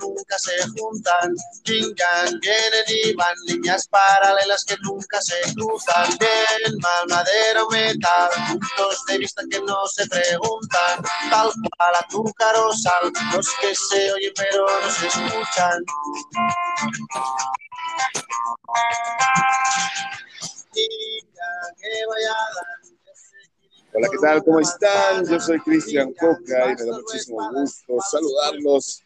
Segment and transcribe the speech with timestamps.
[0.00, 1.34] nunca se juntan.
[1.64, 2.40] Yin yang
[2.88, 6.08] y van líneas paralelas que nunca se cruzan.
[6.18, 11.02] Bien, mal, madera o metal, puntos de vista que no se preguntan.
[11.30, 15.84] Tal cual azúcar o sal, los que se oyen pero no se escuchan.
[23.96, 24.44] Hola, ¿qué tal?
[24.44, 25.24] ¿Cómo están?
[25.28, 29.03] Yo soy Cristian Coca y me da muchísimo gusto saludarlos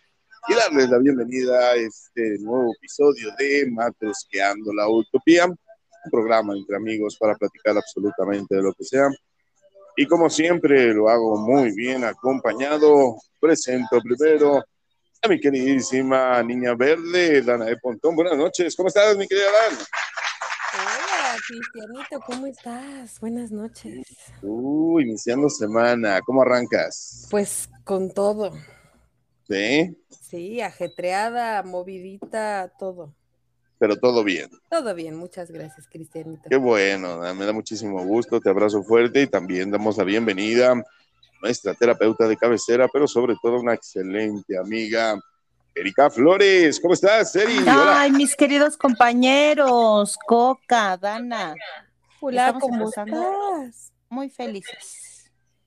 [0.48, 6.76] y darles la bienvenida a este nuevo episodio de Matrosqueando la Utopía, un programa entre
[6.76, 9.08] amigos para platicar absolutamente de lo que sea.
[9.96, 14.64] Y como siempre lo hago muy bien acompañado, presento primero
[15.20, 18.16] a mi queridísima niña verde, Dana de Pontón.
[18.16, 19.84] Buenas noches, ¿cómo estás, mi querida Dana?
[20.74, 23.20] Hola, Cristianito, ¿cómo estás?
[23.20, 24.06] Buenas noches.
[24.42, 27.26] Iniciando semana, ¿cómo arrancas?
[27.30, 28.52] Pues con todo.
[29.48, 29.96] ¿Sí?
[30.20, 33.14] Sí, ajetreada, movidita, todo.
[33.78, 34.50] Pero todo bien.
[34.68, 36.42] Todo bien, muchas gracias, Cristianito.
[36.50, 40.82] Qué bueno, me da muchísimo gusto, te abrazo fuerte y también damos la bienvenida a
[41.40, 45.18] nuestra terapeuta de cabecera, pero sobre todo una excelente amiga,
[45.74, 46.80] Erika Flores.
[46.80, 47.54] ¿Cómo estás, Eri?
[47.66, 51.54] Ay, mis queridos compañeros, Coca, Dana.
[52.20, 53.92] Hola, ¿cómo estás?
[54.08, 55.07] Muy felices.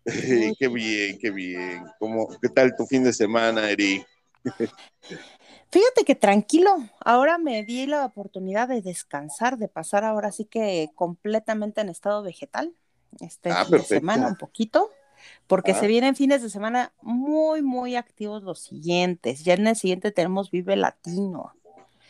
[0.04, 1.84] Qué bien, qué bien.
[2.00, 4.04] ¿Cómo, ¿Qué tal tu fin de semana, Eri?
[5.72, 10.90] Fíjate que tranquilo, ahora me di la oportunidad de descansar, de pasar ahora sí que
[10.96, 12.74] completamente en estado vegetal,
[13.22, 14.00] este Ah, fin de perfecto.
[14.00, 14.90] semana un poquito,
[15.48, 15.76] porque Ah.
[15.80, 19.46] se vienen fines de semana muy, muy activos los siguientes.
[19.46, 21.54] Ya en el siguiente tenemos Vive Latino.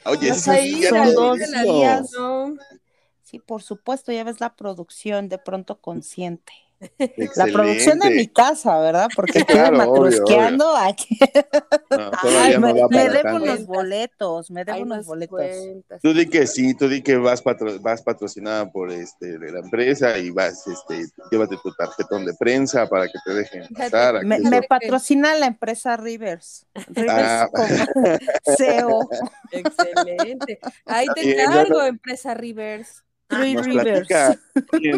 [0.06, 2.10] Oye, ¿Vas ese a es ir día son de dos días.
[3.24, 6.52] Sí, por supuesto, ya ves la producción de pronto consciente.
[7.36, 9.08] La producción de mi casa, ¿verdad?
[9.16, 11.20] Porque Sí, estoy claro, obvio, matrusqueando aquí.
[11.92, 15.30] No, me, no debo unos boletos, me debo unos nos boletos.
[15.38, 16.02] cuentas.
[16.02, 19.60] Tú di que sí, tú di que vas, patro- vas patrocinada por este, de la
[19.60, 24.24] empresa y vas, este, llévate tu tarjetón de prensa para que te dejen pasar.
[24.26, 26.66] Me, patrocina la empresa Rivers.
[26.88, 27.50] Rivers Ah.
[27.52, 27.68] como
[28.58, 29.10] CEO.
[29.52, 30.60] Excelente.
[30.86, 33.04] Ahí te encargo, empresa Rivers.
[33.32, 34.10] Three Nos Rivers.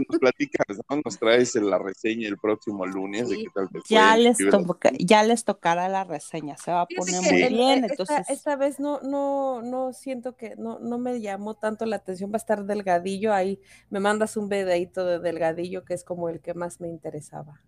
[0.09, 1.01] nos platicas, ¿no?
[1.05, 3.79] Nos traes la reseña el próximo lunes de qué tal te.
[3.89, 7.53] Ya les, toca- ya les tocará la reseña, se va a Fíjate poner muy el-
[7.53, 11.85] bien, esta, entonces esta vez no, no, no siento que, no, no me llamó tanto
[11.85, 16.03] la atención, va a estar delgadillo, ahí me mandas un videíto de delgadillo que es
[16.03, 17.61] como el que más me interesaba.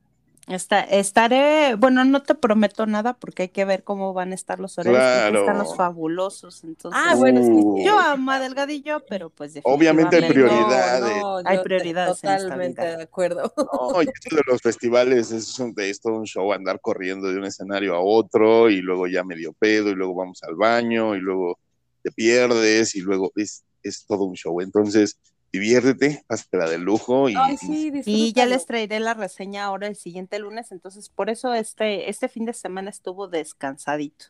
[0.48, 4.60] Está, estaré, bueno, no te prometo nada porque hay que ver cómo van a estar
[4.60, 5.40] los horarios, Claro.
[5.40, 7.86] están los fabulosos, entonces Ah, bueno, Uh, sí.
[7.86, 11.18] yo amo a Delgadillo, pero pues Obviamente hay prioridades.
[11.22, 12.98] No, no, Hay prioridades en esta Totalmente vida.
[12.98, 13.54] de acuerdo.
[13.58, 17.38] No, y esto de los festivales es, un, es todo un show, andar corriendo de
[17.38, 21.20] un escenario a otro y luego ya medio pedo y luego vamos al baño y
[21.20, 21.58] luego
[22.04, 24.62] te pierdes y luego es, es todo un show.
[24.62, 25.18] Entonces,
[25.60, 29.96] diviértete, pásatela de lujo y, Ay, sí, Y ya les traeré la reseña ahora el
[29.96, 34.26] siguiente lunes, entonces por eso este, este fin de semana estuvo descansadito,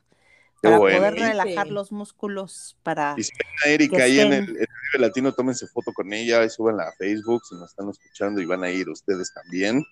[0.62, 0.97] para bueno.
[0.97, 1.19] poder Sí.
[1.19, 3.16] relajar los músculos, para...
[3.18, 5.91] Y si ven a Erika ahí en el, estén- en el Vive Latino, tómense foto
[5.94, 9.34] con ella y súbanla a Facebook si nos están escuchando y van a ir ustedes
[9.34, 9.84] también.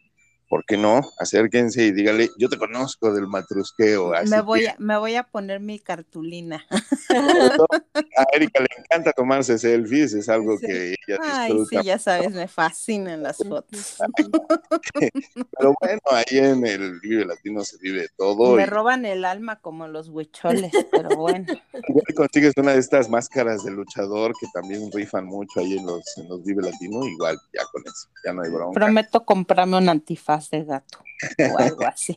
[0.54, 1.02] ¿Por qué no?
[1.18, 4.14] Acérquense y díganle, yo te conozco del matrusqueo.
[4.14, 6.64] Así Me que voy, a, me voy a poner mi cartulina.
[7.10, 10.68] a Erika le encanta tomarse selfies, es algo Sí.
[10.68, 11.82] que ella Ay, disfruta.
[11.82, 13.98] sí, ya sabes, me fascinan las fotos.
[15.58, 18.56] Pero bueno, ahí en el Vive Latino se vive todo.
[18.56, 21.48] Me y roban el alma como los huicholes, pero bueno.
[21.88, 26.04] igual consigues una de estas máscaras de luchador que también rifan mucho ahí en los,
[26.18, 28.80] en los Vive Latino, igual ya con eso, ya no hay bronca.
[28.80, 31.00] Prometo comprarme un antifaz de gato
[31.52, 32.16] o algo así.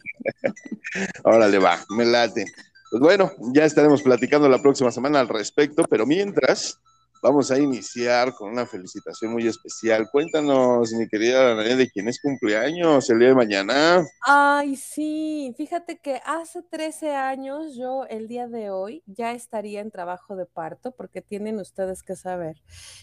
[1.25, 2.47] Órale, va, me late.
[2.91, 6.81] Pues bueno, ya estaremos platicando la próxima semana al respecto, pero mientras
[7.27, 10.09] vamos a iniciar con una felicitación muy especial.
[10.13, 14.05] Cuéntanos, mi querida Danae, de quién es cumpleaños el día de mañana.
[14.21, 19.91] Ay, sí, fíjate que hace 13 años yo el día de hoy ya estaría en
[19.91, 22.57] trabajo de parto porque tienen ustedes que saber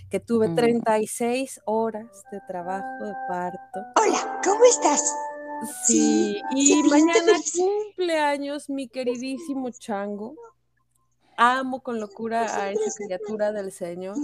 [0.10, 0.56] que tuve Mm.
[0.56, 3.80] 36 horas de trabajo de parto.
[3.96, 5.02] Hola, ¿cómo estás?
[5.88, 10.36] Sí, Sí, y sí, mañana cumpleaños mi queridísimo chango.
[11.38, 14.18] Amo con locura a esa criatura del Señor,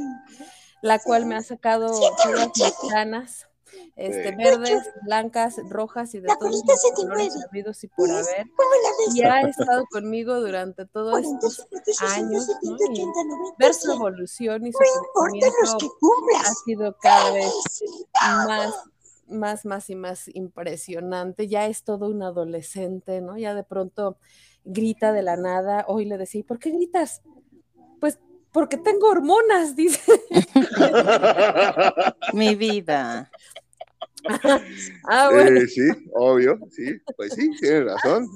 [0.81, 1.87] la cual me ha sacado
[2.23, 3.47] todas mis canas,
[3.95, 4.35] este, Sí.
[4.35, 8.47] verdes, blancas, rojas y de La todos los colores habidos y por haber.
[9.13, 11.67] Y ha estado conmigo durante todos estos
[12.01, 12.77] años, ¿no?
[12.91, 13.05] Y
[13.57, 15.55] ver su evolución y su crecimiento
[16.37, 17.53] ha sido cada vez
[18.47, 18.73] más,
[19.27, 21.47] más, más y más impresionante.
[21.47, 23.37] Ya es todo un adolescente, ¿no?
[23.37, 24.17] Ya de pronto
[24.65, 25.85] grita de la nada.
[25.87, 27.21] Hoy le decía, ¿y por qué gritas?
[27.99, 28.19] Pues
[28.51, 30.11] porque tengo hormonas, dice.
[32.33, 33.31] Mi vida.
[35.09, 35.61] ah, bueno.
[35.61, 35.81] Eh, sí,
[36.13, 38.27] obvio, sí, pues sí, tienes razón.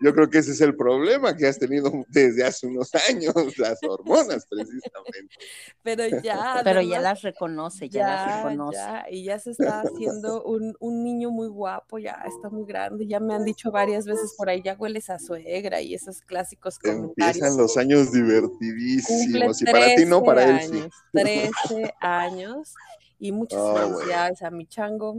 [0.00, 3.78] Yo creo que ese es el problema que has tenido desde hace unos años, las
[3.82, 5.34] hormonas, precisamente.
[5.82, 6.60] Pero ya.
[6.64, 8.78] Pero ya las reconoce, ya, las reconoce.
[8.78, 13.06] ya, y ya se está haciendo un, un niño muy guapo, ya está muy grande,
[13.06, 16.78] ya me han dicho varias veces por ahí, ya hueles a suegra y esos clásicos
[16.78, 17.36] comentarios.
[17.36, 19.62] Empiezan los años divertidísimos.
[19.62, 20.76] Y para ti no, 13 para él sí.
[20.76, 22.74] años, 13 años.
[23.18, 23.88] Y muchas Ah, bueno.
[23.96, 25.16] felicidades a mi chango,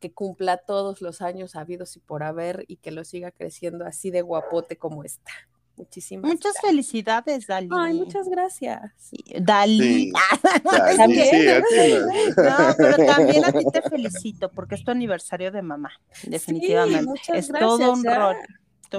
[0.00, 4.10] que cumpla todos los años habidos y por haber y que lo siga creciendo así
[4.10, 5.32] de guapote como está.
[5.76, 6.70] Muchísimas Muchas gracias.
[6.70, 7.68] felicidades, Dali.
[7.72, 8.92] Ay, muchas gracias.
[8.98, 9.16] Sí.
[9.26, 10.12] Ya, sí,
[10.96, 11.26] También.
[11.30, 12.74] sí, a ti no.
[12.76, 15.90] Pero también a ti te felicito porque es tu aniversario de mamá,
[16.26, 17.02] definitivamente.
[17.04, 18.18] muchas es gracias, todo un ya.
[18.18, 18.36] rol.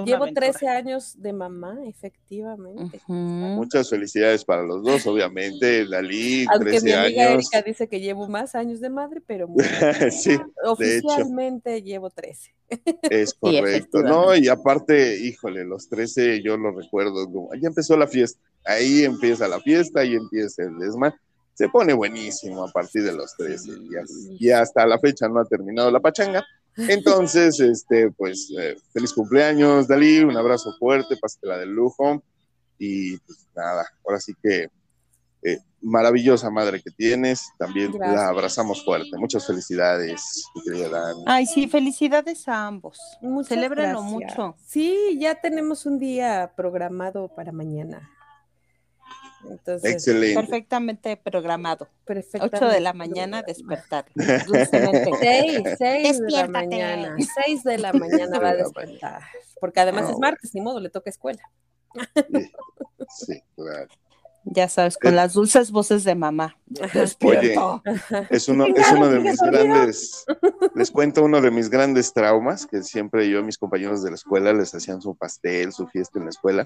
[0.04, 0.50] Llevo aventura.
[0.50, 3.00] 13 años de mamá, efectivamente.
[3.08, 5.86] Muchas felicidades para los dos, obviamente.
[5.86, 7.48] Dalí, Aunque 13 mi amiga años.
[7.52, 9.62] Erika dice que llevo más años de madre, pero muy-
[10.10, 12.54] sí, oficialmente llevo 13.
[13.02, 14.02] es correcto.
[14.02, 17.26] No, y aparte, híjole, los 13 yo lo recuerdo.
[17.26, 18.40] como, ya empezó la fiesta.
[18.64, 21.14] Ahí empieza la fiesta, ahí empieza el desma.
[21.54, 23.70] Se pone buenísimo a partir de los 13.
[23.90, 26.44] Y, as- y hasta la fecha no ha terminado la pachanga.
[26.76, 30.20] Entonces, este, pues, eh, feliz cumpleaños, Dalí.
[30.20, 32.22] Un abrazo fuerte, pásatela del lujo.
[32.78, 34.68] Y pues nada, ahora sí que
[35.44, 37.48] eh, maravillosa madre que tienes.
[37.58, 38.16] También Gracias.
[38.16, 39.16] la abrazamos fuerte.
[39.18, 41.16] Muchas felicidades, mi querida Dan.
[41.26, 42.98] Ay, sí, felicidades a ambos.
[43.20, 44.36] Muchas Celébrenlo gracias.
[44.36, 44.56] mucho.
[44.64, 48.08] Sí, ya tenemos un día programado para mañana.
[49.50, 50.40] Entonces, Excelente.
[50.40, 51.86] Perfectamente programado.
[51.86, 54.04] 8 perfectamente de la mañana despertar.
[54.46, 55.10] Dulcemente.
[55.20, 57.16] Seis, seis de la mañana.
[57.44, 59.22] Seis de la mañana va a despertar.
[59.60, 61.42] Porque además No, es martes, ni modo, le toca escuela.
[63.08, 63.88] Sí, claro.
[64.44, 65.16] Ya sabes, con Eh.
[65.16, 66.56] las dulces voces de mamá.
[66.66, 67.82] Despierto.
[68.30, 70.24] Es uno, es uno de mis grandes,
[70.74, 74.16] les cuento uno de mis grandes traumas, que siempre yo y mis compañeros de la
[74.16, 76.64] escuela les hacían su pastel, su fiesta en la escuela.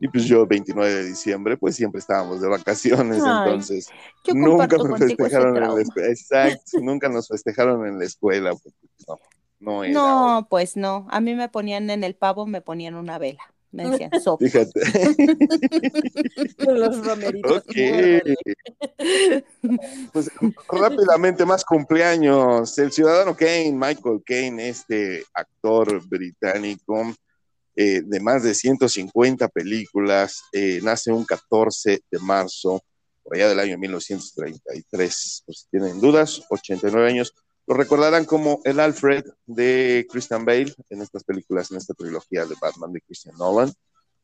[0.00, 3.88] Y pues yo, 29 de diciembre, pues siempre estábamos de vacaciones, Ay, entonces
[4.24, 6.08] Yo nunca me festejaron en la escuela.
[6.08, 8.52] Exacto, nunca nos festejaron en la escuela.
[8.52, 9.18] porque, pues, no,
[9.60, 9.92] no era.
[9.92, 11.06] No, pues no.
[11.10, 13.42] A mí me ponían en el pavo, me ponían una vela.
[13.70, 14.44] Me decían sopa.
[14.44, 14.80] Fíjate.
[16.58, 17.58] Los romeritos.
[17.58, 17.76] Ok.
[20.12, 20.30] Pues
[20.68, 22.78] rápidamente, más cumpleaños.
[22.78, 27.14] El ciudadano Kane, Michael Kane, este actor británico
[27.76, 32.82] eh, de más de 150 películas, eh, nace un 14 de marzo,
[33.22, 35.42] por allá del año 1933.
[35.46, 37.34] Pues si tienen dudas, 89 años.
[37.66, 42.56] Lo recordarán como el Alfred de Christian Bale en estas películas, en esta trilogía de
[42.60, 43.72] Batman de Christian Nolan.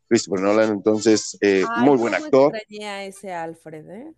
[0.08, 2.56] Christopher Nolan, entonces, eh, Ay, muy buen actor.
[2.56, 4.12] extrañé a ese Alfred, ¿eh?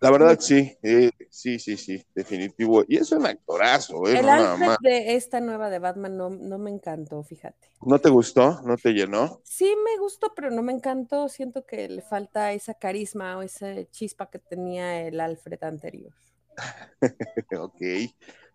[0.00, 2.84] La verdad, sí, eh, sí, sí, sí, definitivo.
[2.86, 4.18] Y es un actorazo, ¿eh?
[4.18, 7.70] El No, de esta nueva de Batman no, no me encantó, fíjate.
[7.82, 8.60] ¿No te gustó?
[8.62, 9.40] ¿No te llenó?
[9.44, 11.28] Sí me gustó, pero no me encantó.
[11.28, 16.12] Siento que le falta esa carisma o esa chispa que tenía el Alfred anterior.
[17.58, 17.82] ok.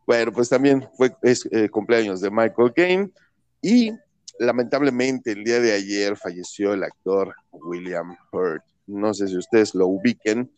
[0.06, 3.12] Bueno, pues también fue es, eh, cumpleaños de Michael Caine
[3.62, 3.92] y
[4.40, 8.64] lamentablemente el día de ayer falleció el actor William Hurt.
[8.88, 10.52] No sé si ustedes lo ubiquen.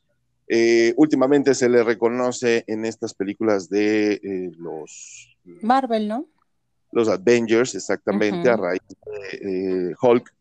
[0.47, 6.25] Eh, últimamente se le reconoce en estas películas de eh, los Marvel, ¿no?
[6.91, 10.33] los Avengers, exactamente, a raíz de eh, Hulk.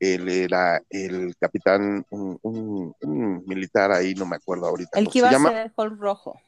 [0.00, 5.12] Él era el capitán, un, un- un militar ahí, no me acuerdo ahorita El que
[5.12, 5.50] se iba a llama.
[5.50, 6.40] ser Hulk rojo.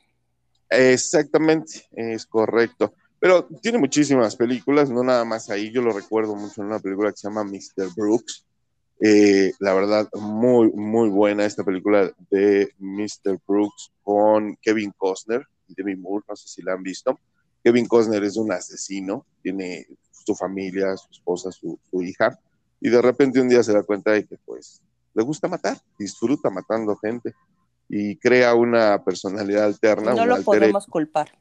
[0.70, 2.94] Exactamente, es correcto.
[3.20, 5.70] Pero tiene muchísimas películas, no nada más ahí.
[5.72, 7.88] Yo lo recuerdo mucho en una película que se llama Mr.
[7.96, 8.44] Brooks.
[9.00, 13.38] Eh, la verdad, muy, muy buena esta película de Mr.
[13.46, 16.24] Brooks con Kevin Costner y Demi Moore.
[16.28, 17.18] No sé si la han visto.
[17.62, 22.38] Kevin Costner es un asesino, tiene su familia, su esposa, su, su hija,
[22.80, 24.82] y de repente un día se da cuenta de que, pues,
[25.14, 27.34] le gusta matar, disfruta matando gente
[27.88, 30.14] y crea una personalidad alterna.
[30.14, 31.32] No lo podemos culpar.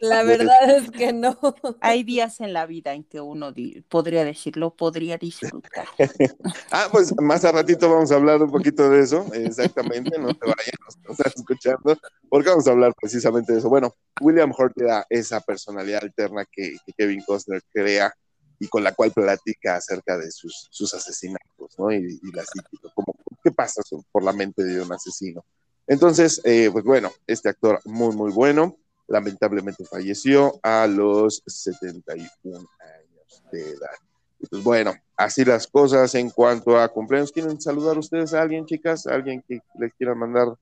[0.00, 1.36] La verdad es que no.
[1.80, 3.52] Hay días en la vida en que uno
[3.88, 5.86] podría decirlo, podría disfrutar.
[6.72, 10.46] Ah, pues más a ratito vamos a hablar un poquito de eso, exactamente, no te
[10.46, 13.68] vayan, nos están escuchando, porque vamos a hablar precisamente de eso.
[13.68, 18.14] Bueno, William Hurt era esa personalidad alterna que, que Kevin Costner crea
[18.60, 21.90] y con la cual platica acerca de sus, sus asesinatos, ¿no?
[21.92, 23.82] Y, y la psíquica, como, ¿qué pasa
[24.12, 25.44] por la mente de un asesino?
[25.90, 28.76] Entonces, eh, pues bueno, este actor muy, muy bueno,
[29.08, 33.42] lamentablemente falleció a los 71 años.
[33.50, 33.90] te da.
[34.38, 37.32] Y pues bueno, así las cosas en cuanto a cumpleaños.
[37.32, 39.04] ¿Quieren saludar ustedes a alguien, chicas?
[39.08, 40.54] ¿A ¿Alguien que les quiera mandar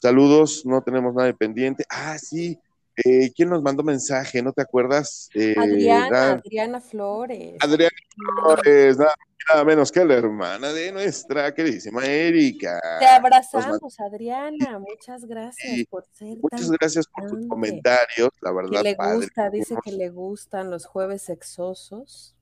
[0.00, 0.64] saludos?
[0.64, 1.84] No tenemos nada de pendiente.
[1.90, 2.56] Ah, sí.
[3.04, 4.42] Eh, ¿Quién nos mandó mensaje?
[4.42, 5.28] ¿No te acuerdas?
[5.34, 7.56] Eh, Adriana, Flores.
[7.60, 9.14] Adriana Flores, nada,
[9.48, 12.80] nada menos que la hermana de nuestra queridísima Erika.
[12.98, 14.78] Te abrazamos, Adriana.
[14.78, 18.96] Muchas gracias Sí, por ser Muchas tan gracias por tus comentarios, la que verdad, le
[18.96, 19.16] padre.
[19.16, 22.34] gusta, dice que le gustan los jueves sexosos.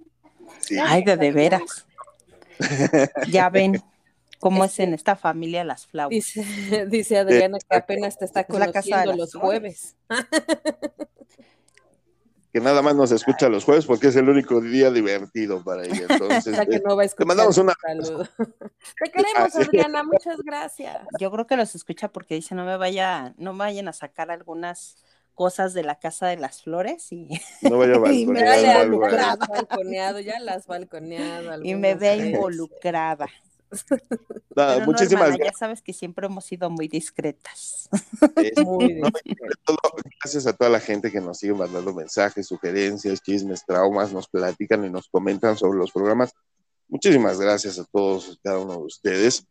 [0.60, 0.76] Sí.
[0.82, 1.86] Ay, de de veras.
[3.30, 3.80] Ya ven
[4.38, 6.10] cómo es en esta familia las flautas.
[6.34, 9.40] Dice, dice Adriana que apenas te está conociendo los flores.
[9.40, 9.96] jueves.
[12.52, 16.06] que nada más nos escucha los jueves porque es el único día divertido para ella.
[16.08, 18.28] Entonces, que eh, no va a escuchar mandamos una- un saludo.
[18.36, 19.60] Te queremos, Ah.
[19.60, 20.96] Adriana, muchas gracias.
[21.20, 24.30] Yo creo que los escucha porque dice no me vaya, no me vayan a sacar
[24.30, 24.96] algunas
[25.34, 27.28] cosas de la casa de las flores y,
[27.62, 28.40] no vaya a Y me.
[28.40, 31.62] Ya las balconeado, ya las balconeado.
[31.62, 32.26] y me algunas ve veces.
[32.30, 33.28] involucrada.
[34.56, 37.88] No, muchísimas hermana, ya sabes que siempre hemos sido muy discretas.
[38.20, 38.58] gracias.
[38.66, 39.10] Muy No,
[39.64, 39.78] todo,
[40.20, 44.84] gracias a toda la gente que nos sigue mandando mensajes, sugerencias, chismes, traumas, nos platican
[44.84, 46.32] y nos comentan sobre los programas.
[46.88, 49.46] Muchísimas gracias a todos, cada uno de ustedes.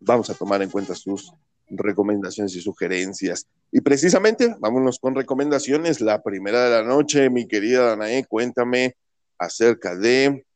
[0.00, 1.32] Vamos a tomar en cuenta sus
[1.68, 3.46] recomendaciones y sugerencias.
[3.70, 6.00] Y precisamente, vámonos con recomendaciones.
[6.00, 8.96] La primera de la noche, mi querida Danae, cuéntame
[9.38, 10.46] acerca de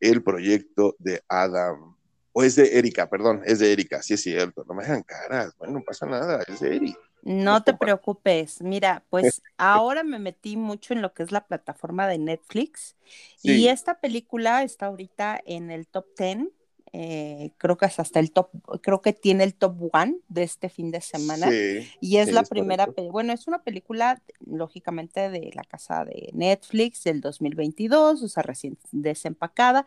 [0.00, 1.97] el proyecto de Adam.
[2.38, 4.64] O es de Erika, perdón, es de Erika, sí es cierto.
[4.68, 7.00] No me hagan caras, bueno, no pasa nada, es de Erika.
[7.22, 11.46] No te compa- preocupes, mira, pues ahora me metí mucho en lo que es la
[11.46, 12.96] plataforma de Netflix
[13.42, 16.46] y esta película está ahorita en el top 10,
[16.92, 18.50] eh, creo que es hasta el top,
[18.82, 22.32] creo que tiene el top one de este fin de semana Sí, y es sí,
[22.32, 28.22] la es primera, bueno, es una película lógicamente de la casa de Netflix del 2022,
[28.22, 29.86] o sea, recién desempacada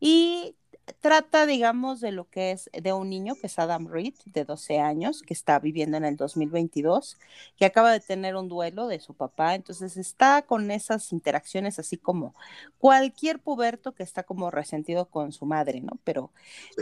[0.00, 0.54] y
[1.00, 4.78] trata, digamos, de lo que es de un niño que es Adam Reed, de 12
[4.78, 7.18] años, que está viviendo en el 2022,
[7.56, 11.96] que acaba de tener un duelo de su papá, entonces está con esas interacciones así
[11.96, 12.34] como
[12.78, 15.98] cualquier puberto que está como resentido con su madre, ¿no?
[16.04, 16.30] Pero,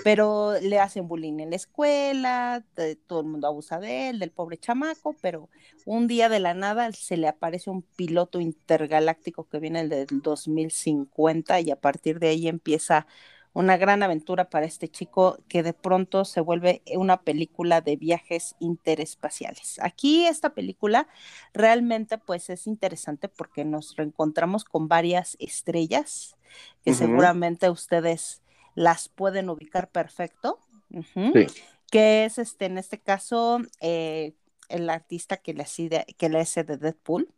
[0.04, 2.64] pero le hacen bullying en la escuela,
[3.06, 5.49] todo el mundo abusa de él, del pobre chamaco, pero
[5.87, 11.61] un día de la nada se le aparece un piloto intergaláctico que viene del 2050
[11.61, 13.06] y a partir de ahí empieza
[13.54, 18.56] una gran aventura para este chico que de pronto se vuelve una película de viajes
[18.58, 19.78] interespaciales.
[19.80, 21.06] Aquí esta película
[21.54, 26.37] realmente pues es interesante porque nos reencontramos con varias estrellas
[26.84, 28.42] que seguramente ustedes
[28.75, 30.58] las pueden ubicar perfecto.
[30.90, 31.46] Sí.
[31.90, 34.34] Que es este, en este caso, eh,
[34.68, 37.28] el artista que le, hace de, que le hace de Deadpool.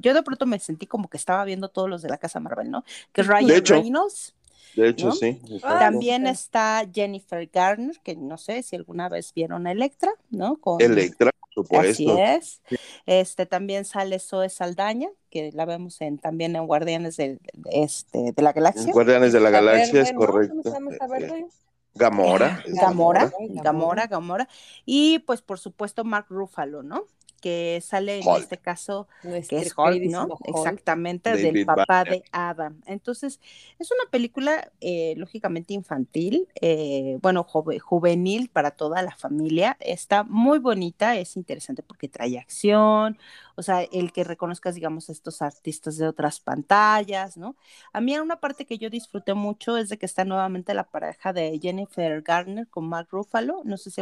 [0.00, 2.70] Yo de pronto me sentí como que estaba viendo todos los de la casa Marvel,
[2.70, 2.84] ¿no?
[3.12, 3.64] Que es Ryan.
[3.64, 4.34] Reynolds.
[4.76, 5.12] De hecho, ¿no?
[5.12, 5.40] sí.
[5.60, 10.56] También está Jennifer Garner, que no sé si alguna vez vieron a Electra, ¿no?
[10.56, 12.18] Con, Electra, por Así supuesto.
[12.18, 12.62] es.
[13.04, 17.40] Este también sale Zoe Saldaña, que la vemos en, también en Guardianes del-
[17.70, 18.92] este, de la Galaxia.
[18.92, 20.20] Guardianes de la Galaxia, verde, es ¿no?
[20.20, 20.62] ¿Cómo correcto.
[20.62, 21.46] se llama esta verde?
[21.94, 22.62] Gamora.
[22.68, 23.32] Gamora, Gamora.
[23.62, 24.48] Gamora, Gamora.
[24.86, 27.04] Y pues por supuesto Mark Ruffalo, ¿no?
[27.42, 30.26] Que sale en este caso, que es Hulk, ¿no?
[30.26, 30.40] Hulk.
[30.56, 32.12] Exactamente, David del papá Banner.
[32.12, 32.80] de Adam.
[32.86, 33.40] Entonces,
[33.80, 39.76] es una película eh, lógicamente infantil, eh, bueno, jove- juvenil para toda la familia.
[39.80, 43.18] Está muy bonita, es interesante porque trae acción,
[43.56, 47.56] o sea, el que reconozcas, digamos, estos artistas de otras pantallas, ¿no?
[47.92, 51.32] A mí una parte que yo disfruté mucho es de que está nuevamente la pareja
[51.32, 53.62] de Jennifer Garner con Mark Ruffalo.
[53.64, 54.00] No sé si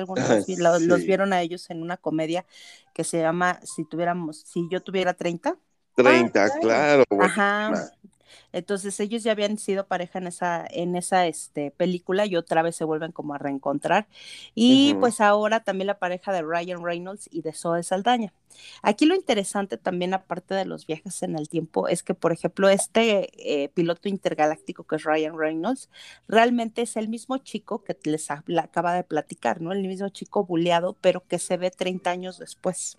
[0.56, 2.44] lo- los vieron a ellos en una comedia
[2.94, 5.56] que se llama Si tuviéramos, si yo tuviera 30.
[6.02, 6.86] 30, Ah, claro.
[7.18, 7.90] Ajá.
[8.52, 12.76] Entonces ellos ya habían sido pareja en esa, en esa este, película y otra vez
[12.76, 14.08] se vuelven como a reencontrar.
[14.54, 18.32] Y pues ahora también la pareja de Ryan Reynolds y de Zoe Saldaña.
[18.82, 22.68] Aquí lo interesante también, aparte de los viajes en el tiempo, es que, por ejemplo,
[22.68, 23.30] este
[23.64, 25.88] eh, piloto intergaláctico que es Ryan Reynolds,
[26.28, 29.72] realmente es el mismo chico que les habla- acaba de platicar, ¿no?
[29.72, 32.98] El mismo chico buleado, pero que se ve 30 años después.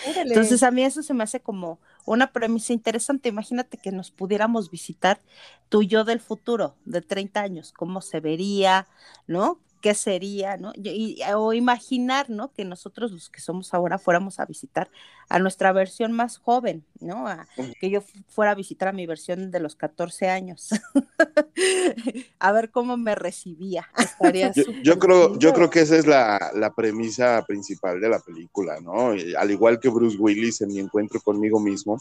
[0.00, 0.34] Órale.
[0.34, 3.28] Entonces a mí eso se me hace como una premisa interesante.
[3.28, 5.20] Imagínate que nos pudiéramos visitar
[5.68, 8.86] tú y yo del futuro, de 30 años, cómo se vería,
[9.26, 9.60] ¿no?
[9.84, 10.72] ¿Qué sería, no?
[10.76, 12.50] Y, y- o imaginar, ¿no?
[12.54, 14.90] Que nosotros los que somos ahora fuéramos a visitar
[15.28, 17.28] a nuestra versión más joven, ¿no?
[17.28, 17.46] A-
[17.78, 20.70] que yo fu- fuera a visitar a mi versión de los 14 años.
[22.38, 23.86] a ver cómo me recibía.
[23.98, 28.80] Estaría Yo, creo, yo creo que esa es la, la premisa principal de la película,
[28.80, 29.10] ¿no?
[29.38, 32.00] Al igual que Bruce Willis en mi encuentro conmigo mismo,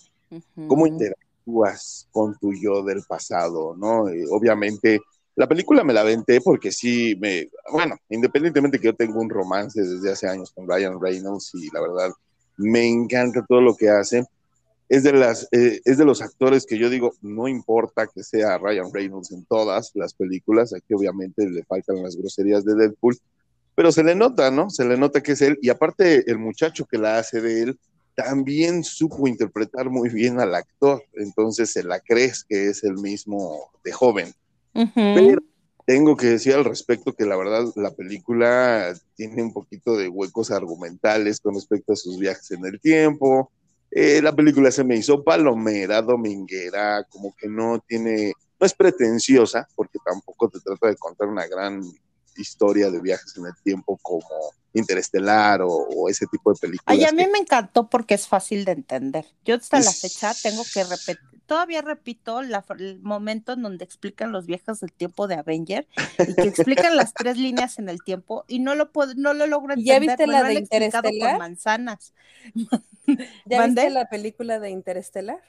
[0.68, 4.08] cómo interactúas con tu yo del pasado, ¿no?
[4.08, 5.02] Eh, obviamente,
[5.36, 9.82] la película me la venté porque sí, me, bueno, independientemente que yo tengo un romance
[9.82, 12.12] desde hace años con Ryan Reynolds y la verdad
[12.58, 14.26] me encanta todo lo que hace.
[14.90, 18.60] Es de, las, eh, es de los actores que yo digo, no importa que sea
[18.60, 23.18] Ryan Reynolds en todas las películas, aquí obviamente le faltan las groserías de Deadpool,
[23.76, 24.70] pero se le nota, ¿no?
[24.70, 25.58] Se le nota que es él.
[25.62, 27.80] Y aparte, el muchacho que la hace de él
[28.14, 31.04] también supo interpretar muy bien al actor.
[31.14, 34.34] Entonces se la crees que es el mismo de joven.
[34.74, 35.40] Pero
[35.86, 40.52] tengo que decir al respecto que la verdad la película tiene un poquito de huecos
[40.52, 43.52] argumentales con respecto a sus viajes en el tiempo.
[43.92, 49.68] Eh, la película se me hizo palomera, dominguera, como que no tiene, no es pretenciosa,
[49.76, 51.82] porque tampoco te trata de contar una gran
[52.36, 54.26] historia de viajes en el tiempo como
[54.76, 56.84] Interestelar o, ese tipo de películas.
[56.88, 59.28] Ay, a mí me encantó porque es fácil de entender.
[59.46, 64.32] Yo hasta la fecha tengo que repetir, todavía repito la, el momento en donde explican
[64.32, 68.44] los viajes del tiempo de Avenger y que explican las tres líneas en el tiempo
[68.48, 69.94] y no lo puedo, no lo logro entender.
[69.94, 71.32] ¿Ya viste la de Interestelar?
[71.32, 72.16] Con manzanas.
[73.46, 75.42] ¿Ya viste la película de Interestelar?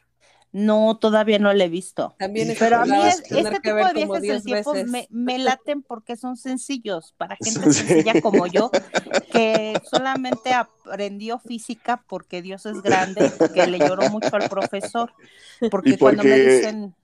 [0.54, 2.14] No, todavía no la he visto.
[2.16, 5.82] También es Pero a mí es, este tipo de viajes del tiempo me, me, laten
[5.82, 8.70] porque son sencillos para gente sencilla como yo,
[9.32, 15.12] que solamente aprendió física porque Dios es grande, porque le lloró mucho al profesor.
[15.72, 16.94] Porque, cuando me dicen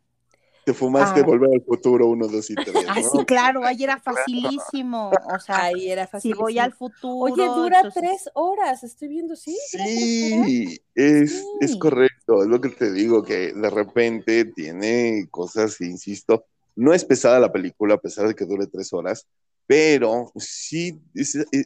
[0.70, 1.24] te fumaste ah.
[1.24, 2.74] Volver al Futuro 1, 2 y 3.
[2.74, 2.80] ¿no?
[2.88, 5.10] Ah, sí, claro, ahí era facilísimo.
[5.10, 6.46] O sea, ahí era facilísimo.
[6.46, 7.32] Si voy al futuro.
[7.32, 9.56] Oye, dura tres horas, estoy viendo, ¿sí?
[9.68, 16.44] Sí, es, es correcto, es lo que te digo, que de repente tiene cosas, insisto,
[16.76, 19.26] no es pesada la película, a pesar de que dure tres horas,
[19.66, 21.00] pero sí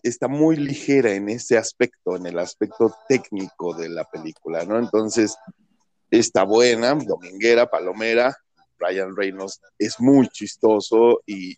[0.03, 4.79] está muy ligera en ese aspecto, en el aspecto técnico de la película, ¿no?
[4.79, 5.37] Entonces,
[6.11, 8.37] está buena, dominguera, palomera,
[8.85, 11.57] Ryan Reynolds es muy chistoso y,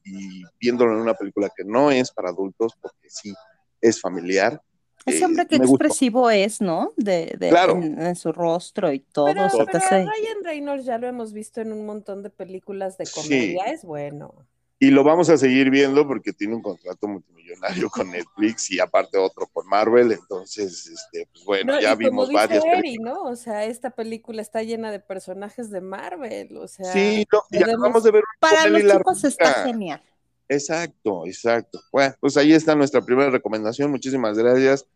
[0.61, 3.35] viéndolo en una película que no es para adultos, porque sí
[3.81, 4.61] es familiar.
[5.05, 6.93] Ese hombre eh, que expresivo es, ¿no?
[6.97, 9.27] De, en, su rostro y todo.
[9.27, 13.85] Pero, Ryan Reynolds ya lo hemos visto en un montón de películas de comedia, es
[13.85, 14.35] bueno.
[14.79, 19.17] Y lo vamos a seguir viendo porque tiene un contrato multimillonario con Netflix y aparte
[19.17, 20.12] otro con Marvel.
[20.12, 23.15] Entonces, este, pues bueno, ya vimos varias películas.
[23.15, 23.23] ¿no?
[23.23, 26.59] O sea, esta película está llena de personajes de Marvel.
[26.59, 28.23] O sea, sí, ya vamos de ver.
[28.39, 30.03] Para los chicos está genial.
[30.49, 31.81] Exacto, exacto.
[31.91, 33.91] Bueno, pues ahí está nuestra primera recomendación.
[33.91, 34.87] Muchísimas gracias.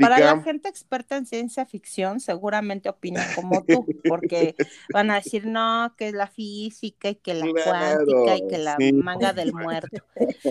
[0.00, 4.54] Para la gente experta en ciencia ficción, seguramente opina como tú, porque
[4.92, 8.76] van a decir, no, que es la física y que la cuántica y que la
[8.94, 10.02] manga del muerto.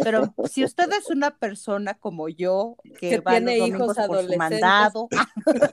[0.04, 4.38] Pero si usted es una persona como yo, que, va tiene los hijos por su
[4.38, 5.08] mandado,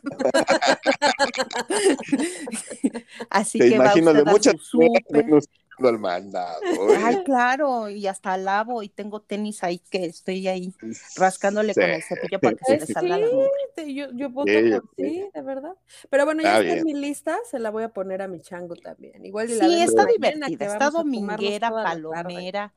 [3.31, 4.55] así Te que imagino va de muchas
[5.87, 6.61] al mandado.
[7.05, 10.75] Ay, claro, y hasta lavo y tengo tenis ahí que estoy ahí
[11.17, 13.27] rascándole con el cepillo para que se le salga la
[13.87, 15.75] Yo, yo voto por sí, de verdad.
[16.11, 18.77] Pero bueno, ya está en mi lista, se la voy a poner a mi chango
[18.77, 19.25] también.
[19.25, 22.73] Igual sí, está divertida, está dominguera, palomera.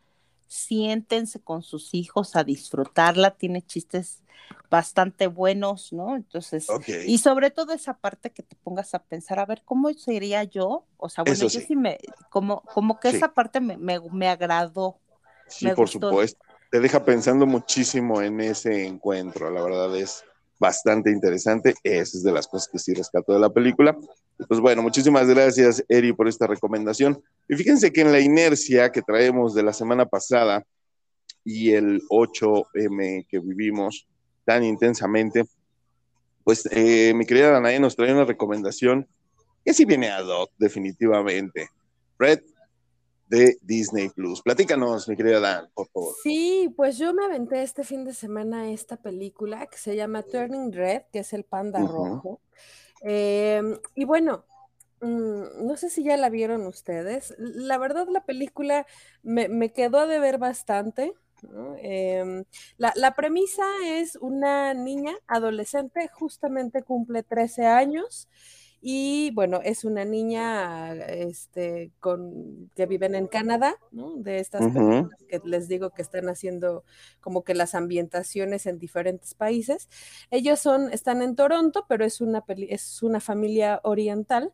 [0.52, 4.22] Siéntense con sus hijos a disfrutarla, tiene chistes
[4.70, 6.14] bastante buenos, ¿no?
[6.18, 6.68] Entonces,
[7.06, 10.84] y sobre todo esa parte que te pongas a pensar, a ver, ¿cómo sería yo?
[10.98, 15.00] O sea, bueno, yo sí me, como, como que esa parte me, me, agradó.
[15.48, 16.44] Sí, por supuesto.
[16.70, 20.26] Te deja pensando muchísimo en ese encuentro, la verdad es
[20.62, 21.74] bastante interesante.
[21.84, 23.98] Esa es de las cosas que sí rescato de la película.
[24.48, 27.20] Pues bueno, muchísimas gracias, Eri, por esta recomendación.
[27.50, 30.64] Y fíjense que en la inercia que traemos de la semana pasada
[31.44, 34.08] y el 8M que vivimos,
[34.46, 35.46] tan intensamente,
[36.44, 39.08] pues eh, mi querida Danae nos trae una recomendación
[39.66, 41.70] que sí viene ad hoc, definitivamente.
[42.20, 42.42] Red
[43.32, 44.42] de Disney Plus.
[44.42, 46.14] Platícanos, mi querida Dan, por favor.
[46.22, 50.74] Sí, pues yo me aventé este fin de semana esta película que se llama Turning
[50.74, 52.42] Red, que es el panda rojo.
[53.02, 54.44] Em, y bueno,
[55.00, 57.34] mm, no sé si ya la vieron ustedes.
[57.38, 58.86] La verdad, la película
[59.24, 61.14] me, me quedó a deber bastante.
[61.82, 62.44] Em,
[62.78, 68.28] la, premisa es una niña adolescente, justamente cumple 13 años
[68.82, 75.40] y bueno, es una niña este, con, que viven en Canadá, de estas personas que
[75.46, 76.84] les digo que están haciendo
[77.20, 79.88] como que las ambientaciones en diferentes países.
[80.32, 84.52] Ellos son, están en Toronto, pero es una, es una familia oriental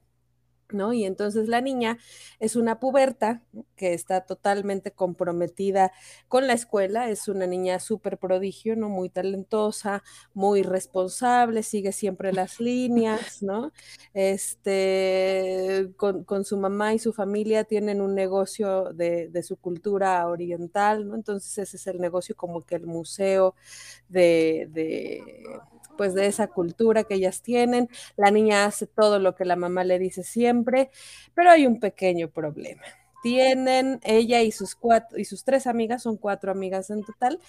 [0.72, 0.94] ¿no?
[0.94, 1.98] Y entonces la niña
[2.40, 3.42] es una puberta
[3.76, 5.92] que está totalmente comprometida
[6.28, 8.90] con la escuela, es una niña súper prodigio, ¿no?
[8.90, 10.04] Muy talentosa,
[10.34, 13.72] muy responsable, sigue siempre las líneas, ¿no?
[14.14, 20.28] Este, con, con su mamá y su familia tienen un negocio de, de, su cultura
[20.28, 21.16] oriental, ¿no?
[21.16, 23.56] Entonces ese es el negocio como que el museo
[24.10, 25.22] de, de
[25.98, 27.90] pues de esa cultura que ellas tienen.
[28.16, 30.90] La niña hace todo lo que la mamá le dice siempre,
[31.34, 32.84] pero hay un pequeño problema.
[33.24, 37.40] Tienen ella y sus cuatro y sus tres amigas, son cuatro amigas en total,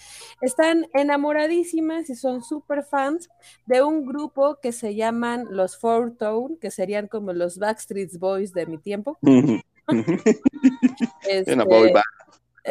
[0.41, 3.29] están enamoradísimas y son súper fans
[3.67, 8.51] de un grupo que se llaman los Four Tone, que serían como los Backstreet Boys
[8.51, 9.19] de mi tiempo.
[11.29, 11.55] este.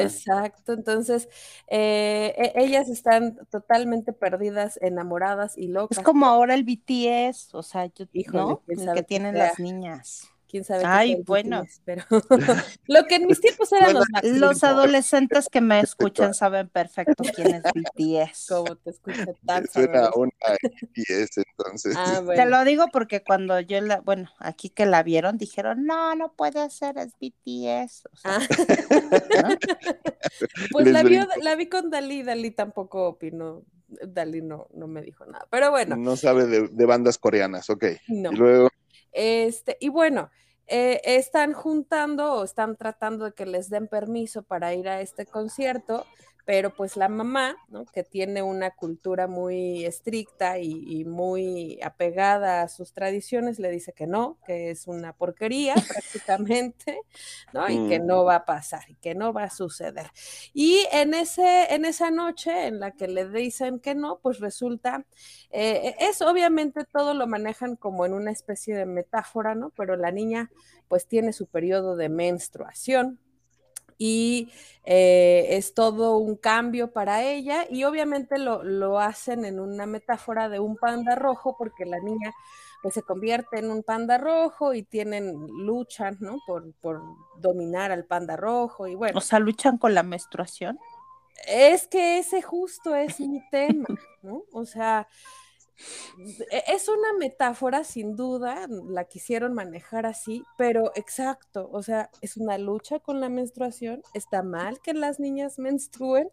[0.02, 1.28] Exacto, entonces
[1.68, 5.98] eh, ellas están totalmente perdidas, enamoradas y locas.
[5.98, 8.62] Es como ahora el BTS, o sea, yo, Híjole, ¿no?
[8.66, 10.28] El que tienen las niñas.
[10.48, 11.64] Quién sabe Ay, bueno.
[11.84, 12.04] Pero
[12.86, 17.22] lo que en mis tiempos eran bueno, los, los adolescentes que me escuchan saben perfecto
[17.34, 18.46] quién es BTS.
[18.48, 20.32] Como te escucha tan Suena una
[20.62, 21.94] BTS entonces.
[21.98, 22.42] Ah, bueno.
[22.42, 26.32] Te lo digo porque cuando yo la, bueno, aquí que la vieron dijeron, no, no
[26.32, 28.06] puede ser, es BTS.
[28.10, 29.48] O sea, ah.
[29.48, 29.58] ¿no?
[30.72, 33.64] pues la, vio, la vi con Dalí, Dalí tampoco opinó.
[33.86, 35.96] Dalí no, no me dijo nada, pero bueno.
[35.96, 37.84] No sabe de, de bandas coreanas, ok.
[38.08, 38.32] No.
[38.32, 38.68] Y luego.
[39.12, 40.30] Este, y bueno,
[40.66, 45.24] eh, están juntando o están tratando de que les den permiso para ir a este
[45.24, 46.04] concierto,
[46.48, 47.84] pero pues la mamá, ¿no?
[47.84, 53.92] que tiene una cultura muy estricta y, y, muy apegada a sus tradiciones, le dice
[53.92, 57.00] que no, que es una porquería prácticamente,
[57.52, 57.68] ¿no?
[57.68, 60.10] Y que no va a pasar, y que no va a suceder.
[60.54, 65.04] Y en, ese, en esa noche en la que le dicen que no, pues resulta,
[65.50, 69.68] eh, es obviamente todo lo manejan como en una especie de metáfora, ¿no?
[69.76, 70.50] Pero la niña
[70.88, 73.20] pues tiene su periodo de menstruación,
[73.98, 74.50] y
[74.84, 80.48] eh, es todo un cambio para ella y obviamente lo, lo, hacen en una metáfora
[80.48, 82.32] de un panda rojo porque la niña
[82.80, 86.38] pues se convierte en un panda rojo y tienen luchan, ¿no?
[86.46, 87.02] Por, por
[87.38, 89.18] dominar al panda rojo y bueno.
[89.18, 90.78] O sea, luchan con la menstruación.
[91.46, 93.86] Es que ese justo es mi tema,
[94.22, 94.44] ¿no?
[94.52, 95.08] O sea,
[96.66, 102.58] es una metáfora, sin duda, la quisieron manejar así, pero exacto, o sea, es una
[102.58, 104.02] lucha con la menstruación.
[104.14, 106.30] ¿Está mal que las niñas menstruen?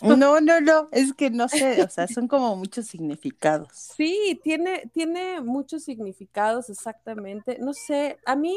[0.18, 3.68] No, no, no, es que no sé, o sea, son como muchos significados.
[3.72, 7.58] Sí, tiene, tiene muchos significados, exactamente.
[7.60, 8.56] No sé, a mí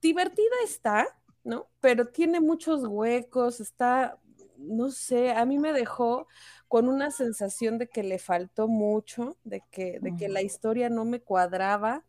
[0.00, 1.06] divertida está,
[1.44, 1.68] ¿no?
[1.80, 4.18] Pero tiene muchos huecos, está,
[4.58, 6.26] no sé, a mí me dejó
[6.68, 11.04] con una sensación de que le faltó mucho, de que, de que la historia no
[11.04, 12.04] me cuadraba,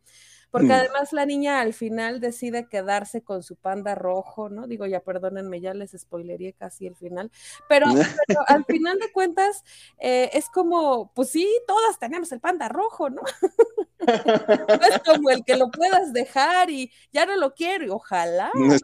[0.51, 0.71] porque Mm.
[0.71, 4.67] además la niña al final decide quedarse con su panda rojo, ¿no?
[4.67, 7.31] Digo, ya perdónenme, ya les spoilería casi el final,
[7.67, 7.85] pero,
[8.27, 9.63] pero al final de cuentas
[9.99, 13.21] eh, es como, pues sí, todas tenemos el panda rojo, ¿no?
[13.99, 18.49] no es como el que lo puedas dejar y ya no lo quiero, y ojalá.
[18.55, 18.75] No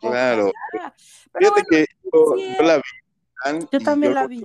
[0.00, 0.52] claro.
[0.72, 0.94] Ojalá.
[1.32, 3.68] Pero Fíjate bueno, que yo, la vi.
[3.72, 4.42] Yo también yo la vi.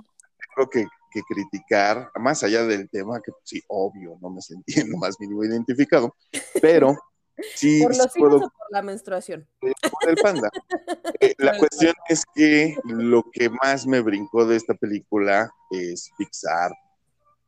[0.55, 4.91] Tengo que, que, criticar, más allá del tema, que sí, obvio, no me sentí en
[4.91, 6.15] lo más mínimo identificado,
[6.61, 6.95] pero
[7.55, 9.47] sí, ¿Por los puedo, hijos o por la menstruación?
[9.61, 10.49] eh, por el panda.
[11.21, 16.11] Eh, la el cuestión es que lo que más me brincó de esta película es
[16.17, 16.71] Pixar.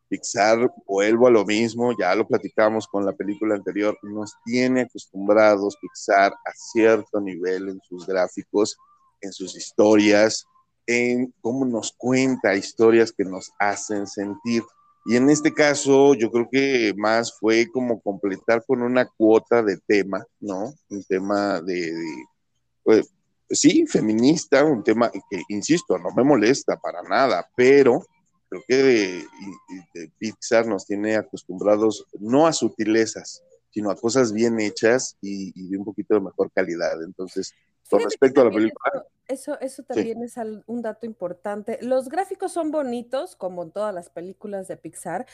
[0.09, 5.77] Pixar, vuelvo a lo mismo, ya lo platicamos con la película anterior, nos tiene acostumbrados
[5.81, 8.77] Pixar a cierto nivel en sus gráficos,
[9.21, 10.45] en sus historias,
[10.85, 14.63] en cómo nos cuenta historias que nos hacen sentir.
[15.05, 19.77] Y en este caso, yo creo que más fue como completar con una cuota de
[19.85, 20.73] tema, ¿no?
[20.89, 22.25] Un tema de, de
[22.83, 23.09] pues,
[23.49, 28.05] sí, feminista, un tema que, insisto, no me molesta para nada, pero
[28.49, 29.23] creo que
[30.17, 35.77] Pixar nos tiene acostumbrados no a sutilezas, sino a cosas bien hechas y, y de
[35.77, 37.03] un poquito de mejor calidad.
[37.03, 37.53] Entonces,
[37.89, 39.05] con Fíjate respecto a la película.
[39.27, 40.23] Eso, eso, también sí.
[40.25, 41.79] es al, un dato importante.
[41.81, 45.25] Los gráficos son bonitos, como en todas las películas de Pixar,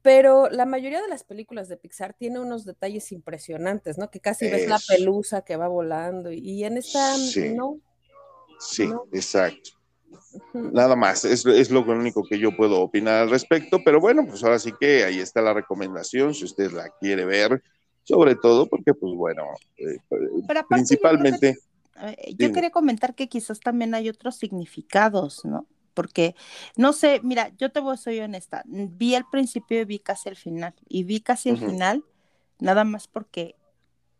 [0.00, 4.10] pero la mayoría de las películas de Pixar tiene unos detalles impresionantes, ¿no?
[4.10, 4.52] Que casi es.
[4.52, 7.50] ves la pelusa que va volando y en esta sí.
[7.50, 7.78] no.
[8.58, 9.06] Sí, no.
[9.12, 9.81] exacto.
[10.54, 14.42] Nada más, es, es, lo único que yo puedo opinar al respecto, pero bueno, pues
[14.42, 17.62] ahora sí que ahí está la recomendación, si usted la quiere ver,
[18.02, 19.44] sobre todo porque, pues bueno,
[19.76, 19.98] eh,
[20.68, 21.58] principalmente...
[22.36, 25.66] Yo, yo quería comentar que quizás también hay otros significados, ¿no?
[25.94, 26.34] Porque,
[26.76, 30.36] no sé, mira, yo te voy, soy honesta, vi al principio y vi casi al
[30.36, 31.70] final, y vi casi uh -huh.
[31.70, 32.04] final,
[32.58, 33.56] nada más porque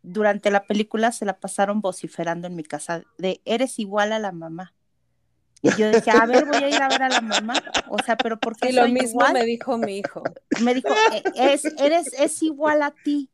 [0.03, 4.31] durante la película se la pasaron vociferando en mi casa de eres igual a la
[4.31, 4.73] mamá.
[5.63, 7.65] Y yo dije, a ver, voy a ir a ver a la mamá.
[7.85, 9.29] O sea, pero ¿por qué Y lo soy mismo igual?
[9.29, 10.23] me dijo mi hijo.
[10.55, 13.29] me dijo, "E- es, eres, es igual a ti.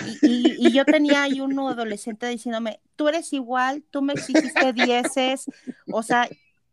[0.00, 4.72] Y, y- y yo tenía ahí uno adolescente diciéndome, tú eres igual, tú me exigiste
[4.72, 5.50] dieces,
[5.88, 6.28] o sea,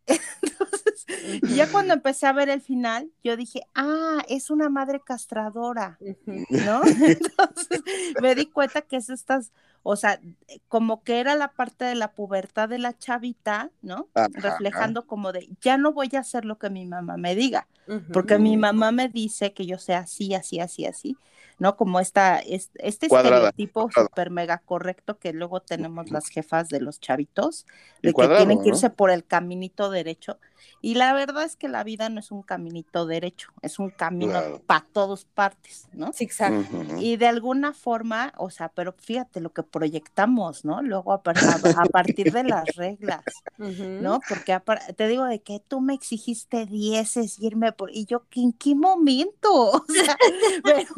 [0.41, 1.08] entonces,
[1.48, 6.02] ya cuando empecé a ver el final, yo dije, ah, es una madre castradora.
[6.50, 6.82] ¿no?
[7.06, 7.84] Entonces
[8.20, 9.52] me di cuenta que es estas,
[9.88, 10.19] o sea,
[10.67, 14.08] como que era la parte de la pubertad de la chavita, ¿no?
[14.15, 14.30] Ajá.
[14.34, 17.67] Reflejando como de, ya no voy a hacer lo que mi mamá me diga,
[18.12, 18.62] porque mi Mm.
[18.62, 21.15] mamá me dice que yo sea así, así, así, así,
[21.60, 21.78] ¿no?
[21.78, 24.08] Como esta, es- este Cuadrada, estereotipo cuadrada.
[24.08, 27.67] súper mega correcto que luego tenemos las jefas de los chavitos,
[28.02, 28.76] de que tienen que ¿no?
[28.76, 30.39] irse por el caminito derecho.
[30.82, 34.32] Y la verdad es que la vida no es un caminito derecho, es un camino
[34.34, 34.62] Claro.
[34.65, 36.13] para todas partes, ¿no?
[36.13, 36.54] Zigzag.
[36.54, 36.99] Ujú.
[36.99, 40.82] Y de alguna forma, o sea, pero fíjate lo que proyectamos, ¿no?
[40.82, 43.23] Luego a, par- a- partir de las reglas,
[43.58, 43.84] Ujú.
[44.01, 44.19] ¿no?
[44.28, 44.60] Porque
[44.95, 47.89] te digo de que tú me exigiste dieces y irme por...
[47.91, 49.36] Y yo, ¿que ¿en qué momento?
[49.88, 50.17] O sea,
[50.63, 50.89] pero,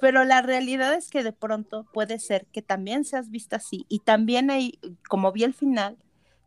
[0.00, 3.84] pero la realidad es que de pronto puede ser que también seas vista así.
[3.88, 5.96] Y también ahí, como vi el final,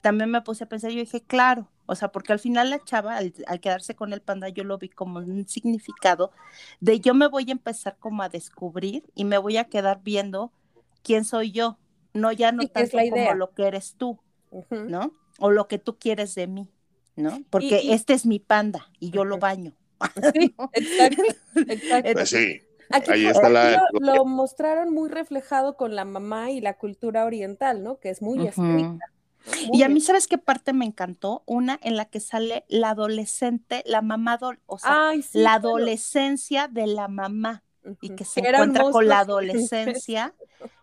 [0.02, 3.18] también me puse a pensar, yo dije, claro, o sea, porque al final la chava,
[3.18, 6.32] al, al quedarse con el panda, yo lo vi como un significado
[6.80, 10.52] de yo me voy a empezar como a descubrir y me voy a quedar viendo
[11.04, 11.78] quién soy yo,
[12.14, 13.26] no ya no Sí, tanto la idea.
[13.28, 14.20] como lo que eres tú.
[14.72, 15.14] ¿no?
[15.40, 16.68] O lo que tú quieres de mí,
[17.16, 17.42] ¿no?
[17.50, 19.74] Porque y- este es mi panda y yo lo baño.
[20.34, 21.24] Sí, exacto,
[21.68, 22.10] exacto.
[22.14, 26.62] Pues sí, Aquí, ahí está la- lo, lo mostraron muy reflejado con la mamá y
[26.62, 28.00] la cultura oriental, ¿no?
[28.00, 28.48] Que es muy Ujú.
[28.48, 29.06] estricta.
[29.72, 31.44] Y a mí, ¿sabes qué parte me encantó?
[31.46, 36.68] Una en la que sale la adolescente, la mamá, o sea, Ay, sí, la adolescencia
[36.68, 37.64] de la mamá
[38.02, 40.36] y que se encuentra con la adolescencia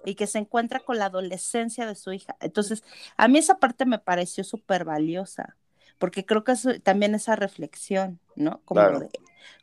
[0.05, 2.37] y que se encuentra con la adolescencia de su hija.
[2.41, 2.83] Entonces,
[3.17, 5.57] a mí esa parte me pareció súper valiosa,
[5.99, 8.61] porque creo que es también esa reflexión, ¿no?
[8.65, 9.01] Como, Claro.
[9.01, 9.11] de,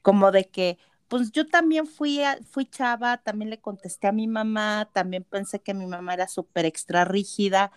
[0.01, 4.27] como de que, pues yo también fui, a- fui chava, también le contesté a mi
[4.27, 7.71] mamá, también pensé que mi mamá era súper extra rígida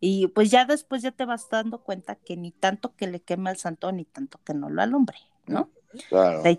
[0.00, 3.50] y pues ya después ya te vas dando cuenta que ni tanto que le quema
[3.50, 5.70] el santo, ni tanto que no lo alumbre, ¿no?
[6.08, 6.54] claro.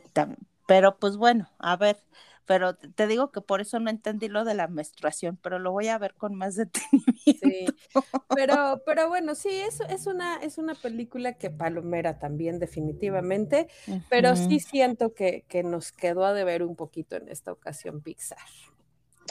[0.66, 1.98] Pero pues bueno, a ver,
[2.46, 5.88] pero te digo que por eso no entendí lo de la menstruación, pero lo voy
[5.88, 7.48] a ver con más detenimiento.
[7.48, 7.66] Sí,
[8.36, 13.68] pero, pero bueno, sí, es, es, una, es una película que palomera también, definitivamente,
[14.10, 18.38] pero sí siento que, que nos quedó a deber un poquito en esta ocasión Pixar.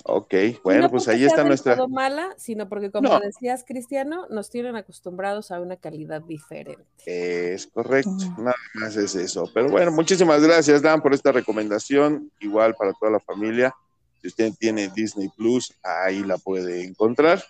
[0.05, 1.77] Ok, bueno, no pues ahí está nuestra.
[1.77, 3.21] todo mala, sino porque, como No.
[3.21, 6.83] decías, Cristiano, nos tienen acostumbrados a una calidad diferente.
[7.07, 8.39] Es correcto, Mm.
[8.45, 9.49] nada más es eso.
[9.55, 12.31] Pero bueno, muchísimas gracias, Dan, por esta recomendación.
[12.41, 13.75] Igual para toda la familia.
[14.21, 17.43] Si usted tiene Disney Plus, ahí la puede encontrar.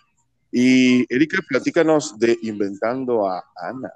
[0.51, 3.91] Y Erika, platícanos de Inventando a Ana.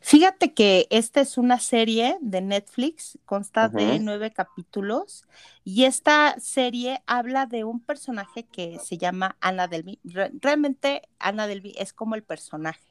[0.00, 5.24] Fíjate que esta es una serie de Netflix, consta de nueve capítulos,
[5.64, 10.00] y esta serie habla de un personaje que se llama Ana Delby.
[10.04, 12.82] Re- realmente Ana Delby es como el personaje,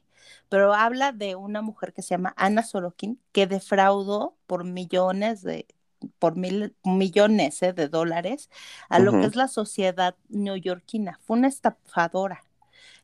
[0.48, 5.66] pero habla de una mujer que se llama Ana Sorokin, que defraudó por millones de
[6.20, 8.50] por mil, millones eh, de dólares
[8.88, 11.18] a lo que es la sociedad neoyorquina.
[11.24, 12.44] Fue una estafadora.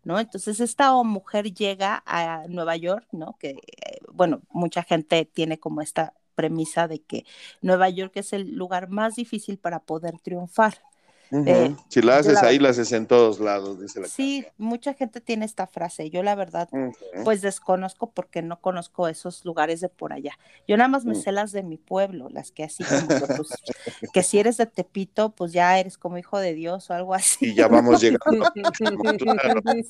[0.05, 0.19] ¿No?
[0.21, 3.37] Entonces esta mujer llega a Nueva York, ¿no?
[3.39, 7.25] Que, eh, bueno, mucha gente tiene como esta premisa de que
[7.63, 10.75] Nueva York es el lugar más difícil para poder triunfar.
[11.33, 14.95] Eh, si la haces la ahí, la haces en todos lados, dice la Sí, mucha
[14.95, 16.11] gente tiene esta frase.
[16.11, 16.69] Yo la verdad,
[17.25, 20.39] pues desconozco porque no conozco esos lugares de por allá.
[20.69, 21.23] Yo nada más me Mm.
[21.23, 23.49] sé las de mi pueblo, las que así como que, pues,
[24.13, 27.47] que si eres de Tepito, pues ya eres como hijo de Dios o algo así.
[27.47, 28.21] Y ya vamos llegando.
[29.19, 29.61] Claro.
[29.65, 29.85] de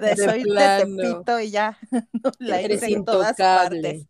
[0.00, 0.84] De soy de.
[0.84, 4.06] Tepito y ya no, la Eres en todas partes.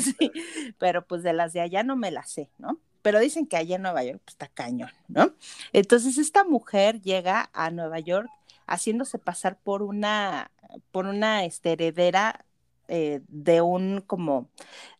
[0.00, 0.30] Sí,
[0.78, 2.78] pero pues de las de allá no me las sé, ¿no?
[3.02, 5.34] Pero dicen que allá en Nueva York pues, está cañón, ¿no?
[5.72, 8.28] Entonces esta mujer llega a Nueva York
[8.66, 10.50] haciéndose pasar por una,
[10.90, 12.44] por una este, heredera
[12.88, 14.50] eh, de un como,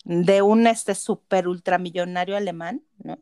[0.05, 3.19] de un este super ultramillonario alemán, ¿no?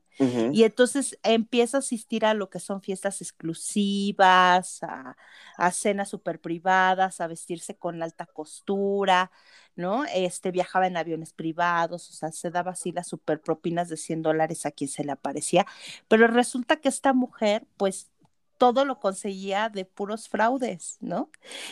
[0.53, 5.17] Y entonces empieza a asistir a lo que son fiestas exclusivas, a,
[5.57, 9.31] a cenas súper privadas, a vestirse con alta costura,
[9.77, 10.05] ¿no?
[10.07, 14.23] Este viajaba en aviones privados, o sea, se daba así las super propinas de 100
[14.23, 15.67] dólares a quien se le aparecía.
[16.09, 18.11] Pero resulta que esta mujer, pues,
[18.59, 21.31] todo lo conseguía de puros fraudes, ¿no?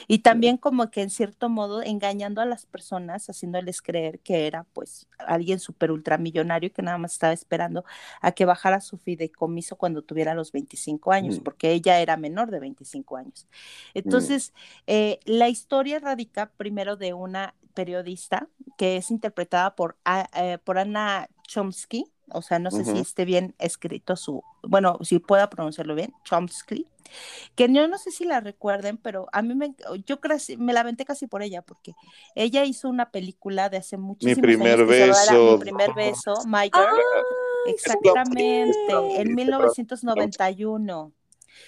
[0.08, 4.64] Y también como que en cierto modo engañando a las personas, haciéndoles creer que era
[4.72, 7.84] pues alguien súper ultramillonario que nada más estaba esperando
[8.20, 11.42] a que bajara su fideicomiso cuando tuviera los 25 años, Mm.
[11.42, 13.46] porque ella era menor de 25 años.
[13.94, 14.52] Entonces,
[14.86, 20.78] eh, la historia radica primero de una periodista que es interpretada por, A- eh, por
[20.78, 25.94] Anna Chomsky, o sea, no sé si esté bien escrito su, bueno, si pueda pronunciarlo
[25.94, 26.86] bien, Chomsky,
[27.54, 29.74] que yo no sé si la recuerden, pero a mí me,
[30.06, 31.94] yo crecí, me la aventé casi por ella, porque
[32.34, 35.52] ella hizo una película de hace muchísimos primer años beso.
[35.52, 37.00] Mi primer beso, My Girl,
[37.66, 41.12] Ah, exactamente, en 1991.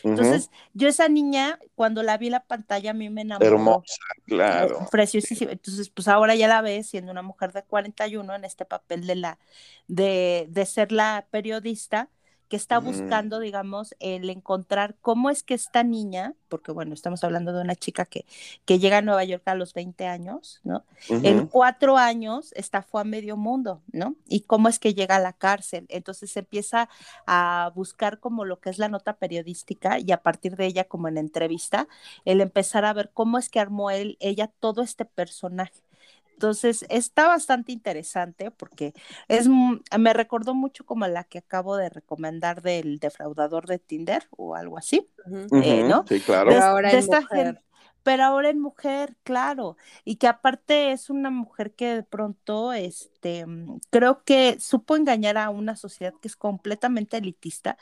[0.03, 3.47] Entonces, yo esa niña, cuando la vi en la pantalla, a mí me enamoró.
[3.47, 4.87] Hermosa, claro.
[4.91, 5.53] Preciosísima.
[5.53, 9.15] Entonces, pues ahora ya la ves siendo una mujer de 41 en este papel de
[9.15, 9.39] la
[9.87, 12.11] de, de ser la periodista
[12.49, 12.85] que está Mm.
[12.85, 17.75] buscando, digamos, el encontrar cómo es que esta niña, porque bueno, estamos hablando de una
[17.77, 18.25] chica que,
[18.65, 20.85] que llega a Nueva York a los 20 años, ¿no?
[21.09, 24.17] En cuatro años estafó a medio mundo, ¿no?
[24.29, 25.87] Y cómo es que llega a la cárcel.
[25.89, 26.89] Entonces se empieza
[27.27, 31.09] a buscar como lo que es la nota periodística y a partir de ella, como
[31.09, 31.89] en entrevista,
[32.25, 35.83] el empezar a ver cómo es que armó él, ella todo este personaje.
[36.37, 38.93] Entonces está bastante interesante porque
[39.27, 44.55] es, me recordó mucho como la que acabo de recomendar del defraudador de Tinder o
[44.55, 45.09] algo así.
[45.63, 46.05] Eh, ¿no?
[46.07, 46.51] Sí, claro.
[46.51, 47.63] Pero ahora de en esta mujer.
[48.03, 53.47] pero ahora en mujer, claro, y que aparte es una mujer que de pronto, este,
[53.47, 57.79] mm, creo que supo engañar a una sociedad que es completamente elitista,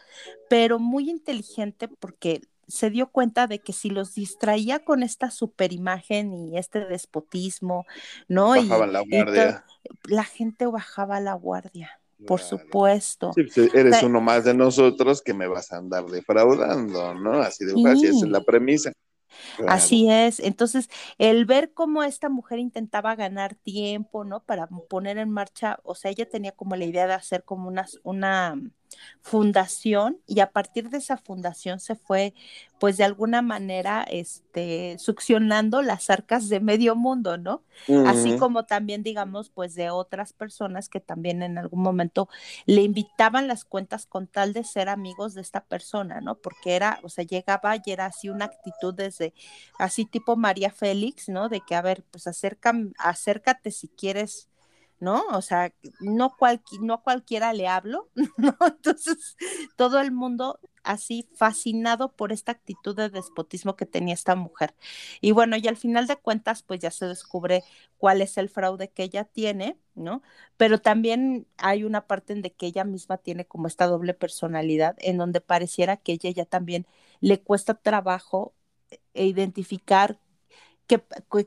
[0.49, 6.33] pero muy inteligente porque se dio cuenta de que si los distraía con esta superimagen
[6.35, 7.87] y este despotismo,
[8.29, 8.51] ¿no?
[8.51, 9.65] Bajaban la y to- guardia.
[10.05, 13.33] la gente bajaba la guardia, por supuesto.
[13.35, 17.35] Sí, pues, eres sea- uno más de nosotros que me vas a andar defraudando, ¿no?
[17.41, 18.25] Así de fácil, esa Sí.
[18.25, 18.93] es la premisa.
[19.57, 19.73] Claro.
[19.73, 20.39] Así es.
[20.39, 24.45] Entonces, el ver cómo esta mujer intentaba ganar tiempo, ¿no?
[24.45, 27.85] Para poner en marcha, o sea, ella tenía como la idea de hacer como una,
[28.05, 28.55] una
[29.21, 32.35] fundación y a partir de esa fundación se fue,
[32.79, 37.63] pues de alguna manera, este, succionando las arcas de medio mundo, ¿no?
[38.07, 42.29] Así como también, digamos, pues de otras personas que también en algún momento
[42.67, 46.37] le invitaban las cuentas con tal de ser amigos de esta persona, ¿no?
[46.37, 49.35] Porque era, o sea, llegaba y era así una actitud desde,
[49.79, 51.49] así tipo María Félix, ¿no?
[51.49, 54.49] De que, a ver, pues acerca, acércate si quieres.
[55.01, 55.23] ¿No?
[55.33, 58.57] O sea, no, cualqui, no a cualquiera le hablo, ¿no?
[58.67, 59.37] Entonces,
[59.77, 64.75] todo el mundo así fascinado por esta actitud de despotismo que tenía esta mujer.
[65.21, 67.65] Y bueno, y al final de cuentas, pues ya se descubre
[67.99, 70.23] cuál es el fraude que ella tiene, ¿no?
[70.57, 74.97] Pero también hay una parte en de que ella misma tiene como esta doble personalidad,
[75.01, 76.87] en donde pareciera que ella ya también
[77.21, 78.55] le cuesta trabajo
[79.15, 80.19] e identificar
[80.87, 81.03] qué,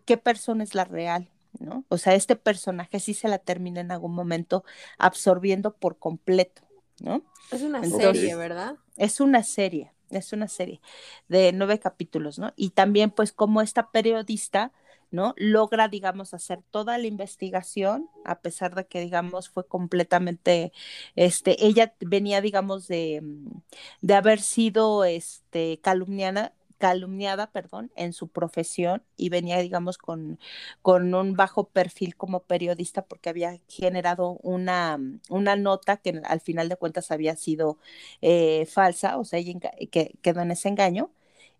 [0.05, 1.85] qué persona es la real, ¿no?
[1.89, 4.63] O sea, este personaje sí se la termina en algún momento
[4.97, 6.61] absorbiendo por completo,
[6.99, 7.23] ¿no?
[7.51, 8.75] Es una Entonces- serie, ¿verdad?
[8.95, 10.81] Es una serie, es una serie
[11.27, 12.53] de nueve capítulos, ¿no?
[12.55, 14.71] Y también, pues, como esta periodista,
[15.09, 15.33] ¿no?
[15.37, 20.73] Logra, digamos, hacer toda la investigación, a pesar de que, digamos, fue completamente,
[21.15, 23.61] este, ella venía, digamos, de, mm,
[24.01, 30.39] de haber sido, este, calumniada, calumniada, perdón, en su profesión y venía, digamos, con,
[30.81, 36.69] con un bajo perfil como periodista porque había generado una, una nota que al final
[36.69, 37.77] de cuentas había sido
[38.21, 41.11] eh, falsa, o sea, ella enga- que quedó en ese engaño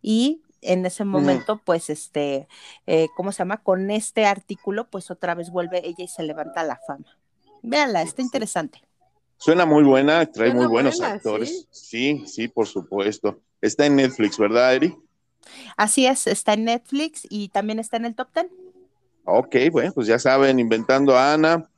[0.01, 2.47] y en ese momento, pues, este,
[2.88, 3.62] eh, ¿cómo se llama?
[3.63, 7.06] Con este artículo, pues otra vez vuelve ella y se levanta la fama.
[7.62, 8.82] Véanla, está interesante.
[9.38, 11.67] Suena muy buena, trae Suena muy buenos buena, actores.
[11.71, 13.41] Sí, sí, por supuesto.
[13.62, 14.95] Está en Netflix, ¿verdad, Eri?
[15.75, 18.47] Así es, está en Netflix y también está en el top 10.
[19.25, 21.69] Ok, bueno, pues ya saben, inventando a Ana,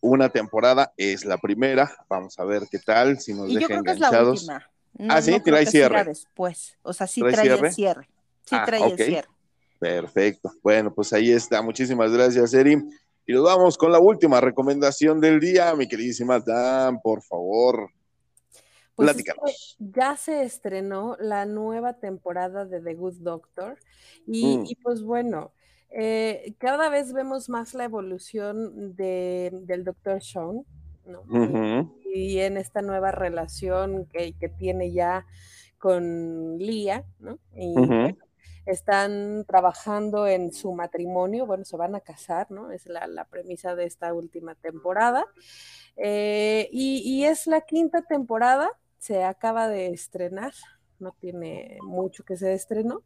[0.00, 1.90] una temporada es la primera.
[2.08, 4.48] Vamos a ver qué tal, si nos Y yo deja creo que es la enganchados.
[5.08, 5.32] Ah, ¿sí?
[5.32, 6.04] creo ¿Trae cierre?
[6.04, 6.76] después.
[6.82, 7.68] O sea, sí ¿Trae trae, cierre?
[7.68, 8.08] el cierre.
[8.44, 9.28] Sí Ah, trae el cierre.
[9.78, 10.52] Perfecto.
[10.62, 11.60] Bueno, pues ahí está.
[11.60, 12.82] Muchísimas gracias, Eri.
[13.26, 17.90] Y nos vamos con la última recomendación del día, mi queridísima Dan, por favor.
[18.96, 19.76] Pues es que Platícanos.
[19.78, 23.78] ya se estrenó la nueva temporada de The Good Doctor
[24.26, 24.64] y, Mm.
[24.66, 25.52] y pues bueno,
[25.90, 30.22] eh, cada vez vemos más la evolución de, del Dr.
[30.22, 30.64] Sean,
[31.04, 31.22] ¿no?
[32.14, 35.26] Y en esta nueva relación que, que tiene ya
[35.78, 37.38] con Lía, ¿no?
[37.54, 37.74] Y
[38.64, 42.72] están trabajando en su matrimonio, bueno, se van a casar, ¿no?
[42.72, 45.24] Es la, la premisa de esta última temporada.
[45.96, 48.68] Eh, y, y es la quinta temporada,
[48.98, 50.52] se acaba de estrenar,
[50.98, 53.02] no tiene mucho que se estrenó.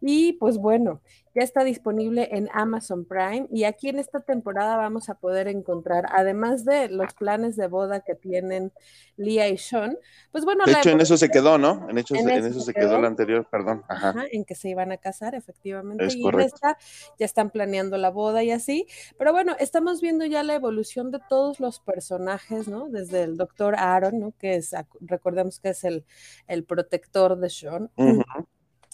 [0.00, 1.00] Y pues bueno,
[1.34, 6.06] ya está disponible en Amazon Prime y aquí en esta temporada vamos a poder encontrar,
[6.12, 8.72] además de los planes de boda que tienen
[9.16, 9.98] Lia y Sean,
[10.32, 11.88] pues bueno, De la hecho, en eso se quedó, ¿no?
[11.90, 12.98] En, hecho, En en eso se quedó quedó.
[12.98, 13.84] el anterior, perdón.
[13.88, 14.10] Ajá.
[14.10, 16.06] Ajá, en que se iban a casar, efectivamente.
[16.06, 16.40] Es y correcto.
[16.42, 16.78] en esta
[17.18, 18.86] ya están planeando la boda y así.
[19.18, 22.88] Pero bueno, estamos viendo ya la evolución de todos los personajes, ¿no?
[22.88, 24.32] Desde el doctor Aaron, ¿no?
[24.38, 26.04] Que es, recordemos que es el,
[26.46, 27.90] el protector de Sean.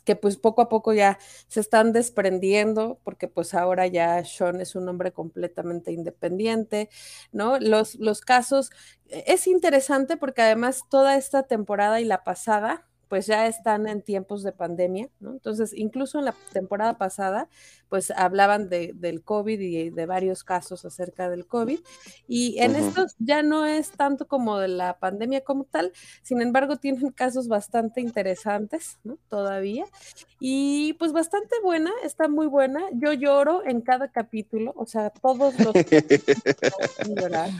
[0.05, 4.75] Que pues poco a poco ya se están desprendiendo, porque pues ahora ya Sean es
[4.75, 6.91] un hombre completamente independiente,
[7.33, 7.59] ¿no?
[7.59, 8.71] Los, los casos,
[9.09, 14.03] eh, es interesante porque además toda esta temporada y la pasada, pues ya están en
[14.03, 15.31] tiempos de pandemia, ¿no?
[15.31, 17.49] Entonces, incluso en la temporada pasada,
[17.89, 21.79] pues hablaban de, del COVID y de varios casos acerca del COVID,
[22.27, 22.89] y en Ujú.
[22.89, 25.93] estos ya no es tanto como de la pandemia como tal,
[26.25, 29.17] sin embargo, tienen casos bastante interesantes, ¿no?
[29.29, 29.85] Todavía.
[30.41, 32.81] Y pues bastante buena, está muy buena.
[32.95, 35.73] Yo lloro en cada capítulo, o sea, todos los
[37.17, 37.51] llorar.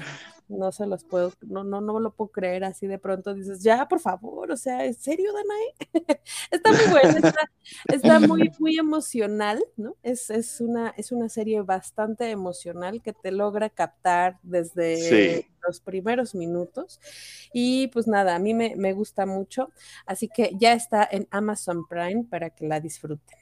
[0.49, 3.89] No se los puedo, no, no, no lo puedo creer así de pronto dices, ya,
[3.89, 6.21] por favor, o sea, ¿en serio, Danae?
[6.51, 7.51] está muy buena, está,
[7.93, 9.97] está muy, muy emocional, ¿no?
[10.03, 15.47] Es, es, una, es una serie bastante emocional que te logra captar desde Sí.
[15.67, 17.01] los primeros minutos.
[17.53, 19.71] Y pues nada, a mí me, me gusta mucho.
[20.07, 23.39] Así que ya está en Amazon Prime para que la disfruten.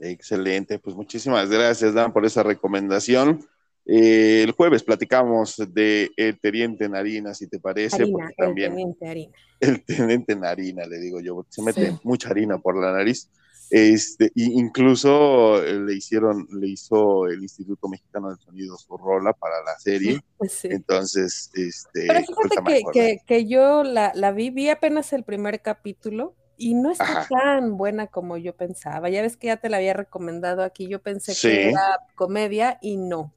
[0.00, 3.46] Excelente, pues muchísimas gracias, Dan, por esa recomendación.
[3.88, 8.70] Eh, el jueves platicamos de El Teniente Narina, si te parece, Harina, porque el también
[8.72, 9.32] teniente harina.
[9.60, 11.98] el Teniente Narina, le digo yo, porque se mete Sí.
[12.02, 13.30] mucha harina por la nariz.
[13.70, 19.56] Este, incluso eh, le hicieron, le hizo el Instituto Mexicano del Sonido su rola para
[19.64, 20.20] la serie.
[20.48, 20.68] Sí.
[20.70, 25.62] Entonces, este, Pero fíjate que, que, que yo la, la vi, vi apenas el primer
[25.62, 27.28] capítulo y no está Ajá.
[27.28, 29.08] tan buena como yo pensaba.
[29.10, 31.48] Ya ves que ya te la había recomendado aquí, yo pensé Sí.
[31.48, 33.32] que era comedia y no.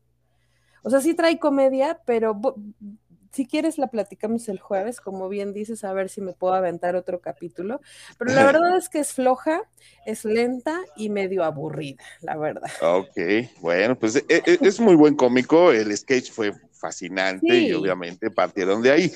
[0.83, 2.39] O sea, sí trae comedia, pero
[3.31, 6.95] si quieres la platicamos el jueves, como bien dices, a ver si me puedo aventar
[6.95, 7.81] otro capítulo.
[8.17, 9.61] Pero la verdad es que es floja,
[10.05, 12.69] es lenta y medio aburrida, la verdad.
[12.81, 13.17] Ok,
[13.61, 18.81] bueno, pues e- e- es muy buen cómico, el sketch fue fascinante y obviamente partieron
[18.81, 19.11] de ahí,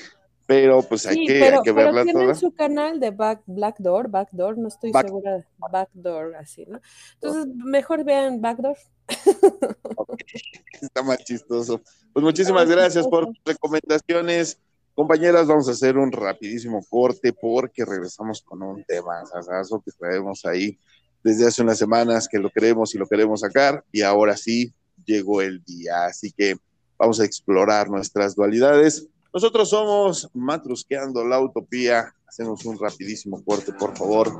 [0.46, 2.34] pero pues hay Sí, que, pero, hay que pero verla tienen toda.
[2.34, 6.80] su canal de Back, Blackdoor, Backdoor, no estoy Back- segura Backdoor, así, ¿no?
[7.14, 8.76] Entonces, mejor vean Backdoor.
[10.80, 11.80] Está más chistoso.
[12.12, 14.58] Pues muchísimas Está gracias por tus recomendaciones.
[14.94, 20.44] Compañeras, vamos a hacer un rapidísimo corte porque regresamos con un tema sasazo que traemos
[20.44, 20.78] ahí
[21.22, 24.72] desde hace unas semanas que lo queremos y lo queremos sacar y ahora sí
[25.04, 26.04] llegó el día.
[26.06, 26.56] Así que
[26.96, 29.08] vamos a explorar nuestras dualidades.
[29.34, 32.14] Nosotros somos Matrusqueando la Utopía.
[32.24, 34.38] Hacemos un rapidísimo corte, por favor.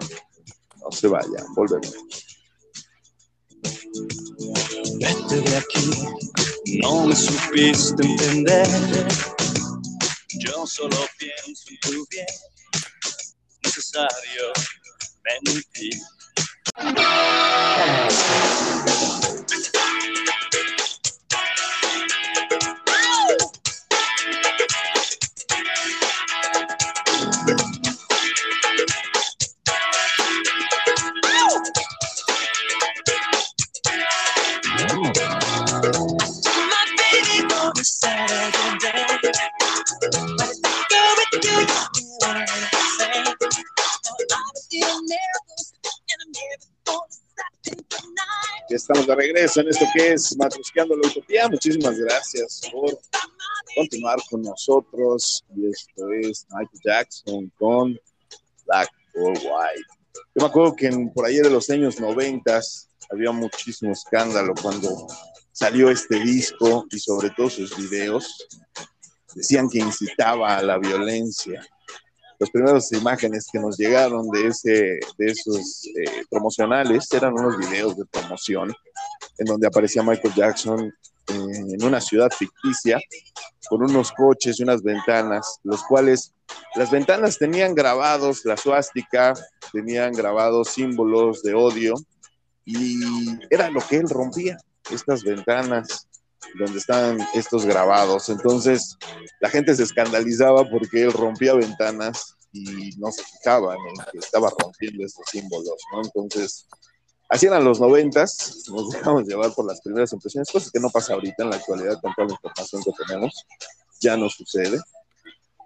[0.80, 1.92] No se vayan, volvemos.
[5.00, 5.90] Vete de aquí,
[6.80, 8.68] no me supiste entender.
[10.38, 12.26] Yo solo pienso en tu bien,
[13.64, 14.52] necesario
[15.24, 16.00] mentir.
[49.04, 51.48] Estamos de regreso en esto que es Matrusqueando la Utopía.
[51.48, 52.98] Muchísimas gracias por
[53.74, 55.44] continuar con nosotros.
[55.56, 57.98] Y esto es Michael Jackson con
[58.66, 59.86] Black or White.
[60.34, 65.06] Yo me acuerdo que en- por ahí de los años noventas había muchísimo escándalo cuando
[65.52, 68.46] salió este disco y sobre todo sus videos.
[69.34, 71.66] Decían que incitaba a la violencia.
[72.38, 77.96] Las primeras imágenes que nos llegaron de, ese, de esos eh, promocionales eran unos videos
[77.96, 78.72] de promoción
[79.38, 80.92] en donde aparecía Michael Jackson eh,
[81.28, 83.00] en una ciudad ficticia
[83.68, 86.34] con unos coches y unas ventanas, los cuales
[86.74, 89.34] las ventanas tenían grabados la suástica,
[89.72, 91.94] tenían grabados símbolos de odio
[92.64, 92.98] y
[93.50, 94.58] era lo que él rompía,
[94.90, 96.08] estas ventanas
[96.58, 98.28] donde estaban estos grabados.
[98.28, 98.96] Entonces
[99.40, 104.50] la gente se escandalizaba porque él rompía ventanas y no se fijaban en que estaba
[104.58, 106.02] rompiendo estos símbolos, ¿no?
[106.02, 106.66] Entonces,
[107.28, 111.14] así eran los noventas, nos dejamos llevar por las primeras impresiones, cosas que no pasa
[111.14, 113.44] ahorita en la actualidad con toda la información que tenemos,
[114.00, 114.78] ya no sucede,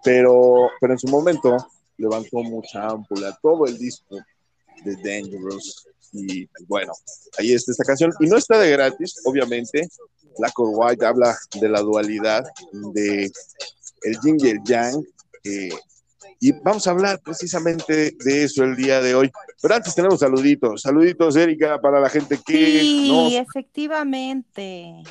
[0.02, 1.56] pero, pero en su momento
[1.98, 4.16] levantó mucha ámpula, todo el disco
[4.84, 5.86] de Dangerous.
[6.12, 6.92] Y bueno,
[7.38, 8.12] ahí está esta canción.
[8.20, 9.86] Y no está de gratis, obviamente.
[10.36, 12.44] Black or White habla de la dualidad
[12.94, 13.30] de
[14.02, 15.02] el yin y el yang.
[15.44, 15.70] eh,
[16.40, 19.30] y vamos a hablar precisamente de eso el día de hoy.
[19.60, 20.82] Pero antes tenemos saluditos.
[20.82, 25.02] Saluditos, Erika, para la gente que Sí, nos efectivamente.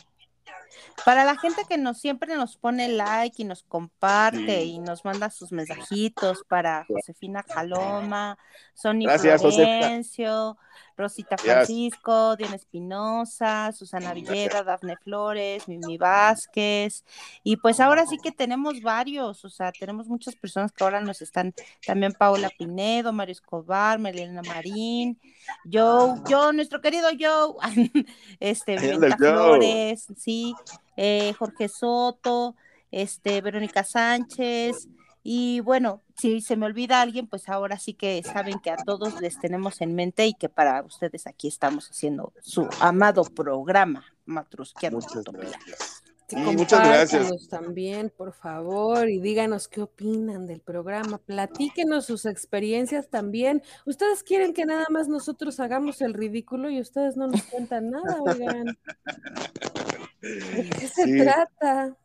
[1.08, 5.30] Para la gente que nos siempre nos pone like y nos comparte y nos manda
[5.30, 8.38] sus mensajitos para Josefina Jaloma,
[8.74, 9.40] Sonny Gracias.
[9.42, 10.58] Florencio,
[10.98, 11.38] Rosita.
[11.38, 17.06] Francisco, Diana Espinosa, Susana Villeda, Dafne Flores, Mimi Vázquez.
[17.42, 21.22] Y pues ahora sí que tenemos varios, o sea, tenemos muchas personas que ahora nos
[21.22, 21.54] están,
[21.86, 25.18] también Paola Pinedo, Mario Escobar, Marilena Marín,
[25.72, 27.56] Joe, Joe, nuestro querido Joe,
[28.42, 28.78] este.
[29.18, 30.54] Flores, sí,
[30.98, 32.56] eh, Jorge Soto,
[32.92, 34.90] este, Verónica Sánchez,
[35.30, 39.20] y bueno, si se me olvida alguien, pues ahora sí que saben que a todos
[39.20, 45.00] les tenemos en mente y que para ustedes aquí estamos haciendo su amado programa, Matrusqueando
[45.00, 45.50] Muchas Utopía.
[45.50, 46.04] gracias.
[46.30, 47.50] Sí, muchas gracias.
[47.50, 51.18] también, por favor, y díganos qué opinan del programa.
[51.18, 53.62] Platíquenos sus experiencias también.
[53.86, 58.22] Ustedes quieren que nada más nosotros hagamos el ridículo y ustedes no nos cuentan nada,
[58.22, 58.78] oigan.
[60.22, 61.18] ¿De qué se Sí.
[61.20, 61.96] trata?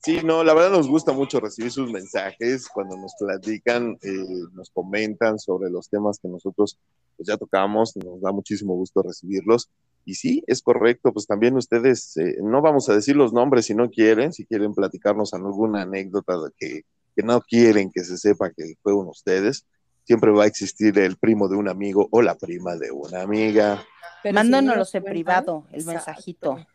[0.00, 4.70] Sí, no, la verdad nos gusta mucho recibir sus mensajes cuando nos platican, eh, nos
[4.70, 6.78] comentan sobre los temas que nosotros
[7.16, 9.70] pues, ya tocamos, nos da muchísimo gusto recibirlos.
[10.04, 13.74] Y sí, es correcto, pues también ustedes, eh, no vamos a decir los nombres si
[13.74, 16.82] no quieren, si quieren platicarnos alguna anécdota de que,
[17.16, 19.66] que no quieren que se sepa que fueron ustedes,
[20.04, 23.84] siempre va a existir el primo de un amigo o la prima de una amiga.
[24.24, 25.92] Nos en privado el exacto.
[25.92, 26.66] mensajito.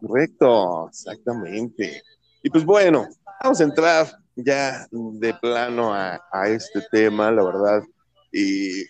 [0.00, 2.02] Correcto, exactamente.
[2.42, 3.06] Y pues bueno,
[3.42, 7.82] vamos a entrar ya de plano a, este tema, la verdad.
[8.32, 8.84] Y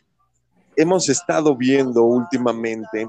[0.76, 3.08] hemos estado viendo últimamente,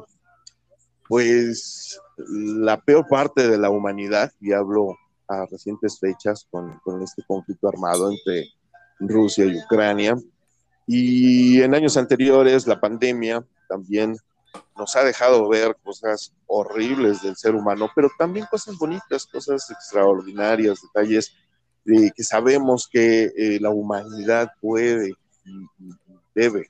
[1.07, 4.95] pues, la peor parte de la humanidad, y hablo
[5.27, 8.49] a recientes fechas con este conflicto armado entre
[8.99, 10.15] Rusia y Ucrania.
[10.87, 14.15] Y en años anteriores, la pandemia también
[14.77, 20.79] nos ha dejado ver cosas horribles del ser humano, pero también cosas bonitas, cosas extraordinarias,
[20.81, 21.33] detalles
[21.85, 25.15] eh, que sabemos que eh, la humanidad puede y,
[26.33, 26.69] debe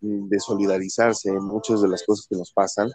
[0.00, 2.90] de solidarizarse en muchas de las cosas que nos pasan.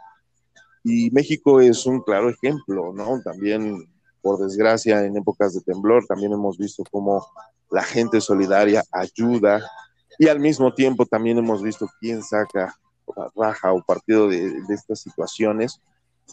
[0.84, 3.20] Y México es un claro ejemplo, ¿no?
[3.24, 3.90] También,
[4.22, 7.26] por desgracia, en épocas de temblor, también hemos visto cómo
[7.72, 9.66] la gente solidaria ayuda
[10.20, 12.78] y al mismo tiempo también hemos visto quién saca
[13.36, 15.82] raja o partido de, de, estas situaciones.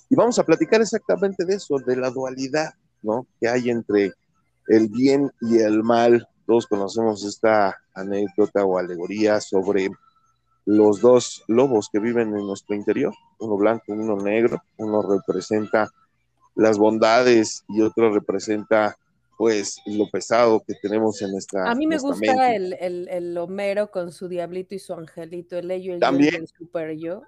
[0.09, 3.27] Y vamos a platicar exactamente de eso, de la dualidad, ¿no?
[3.41, 4.13] Que hay entre
[4.69, 6.29] el bien y el mal.
[6.47, 9.91] Todos conocemos esta anécdota o alegoría sobre
[10.65, 15.91] los dos lobos que viven en nuestro interior, uno blanco, uno negro, uno representa
[16.55, 18.97] las bondades y otro representa
[19.41, 22.57] pues lo pesado que tenemos en nuestra A mí me gusta mente.
[22.57, 26.35] el, el, el Homero con su diablito y su angelito, el ello, el También.
[26.35, 27.23] el super yo.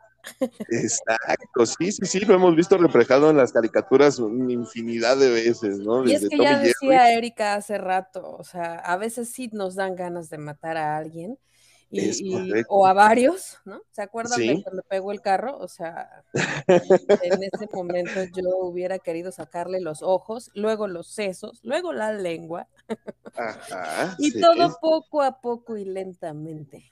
[0.69, 5.79] Exacto, sí, sí, sí, lo hemos visto reflejado en las caricaturas una infinidad de veces,
[5.79, 6.07] ¿no?
[6.07, 6.69] Y es que ya Jerry.
[6.69, 10.99] decía Erika hace rato, o sea, a veces sí nos dan ganas de matar a
[10.99, 11.39] alguien.
[11.95, 13.83] Y, Es y- o a varios, ¿no?
[13.91, 15.59] ¿Se acuerdan de cuando pegó el carro?
[15.59, 16.25] O sea,
[16.67, 22.67] en ese momento yo hubiera querido sacarle los ojos, luego los sesos, luego la lengua,
[23.37, 24.41] Ajá, y sí.
[24.41, 26.91] todo poco a poco y lentamente.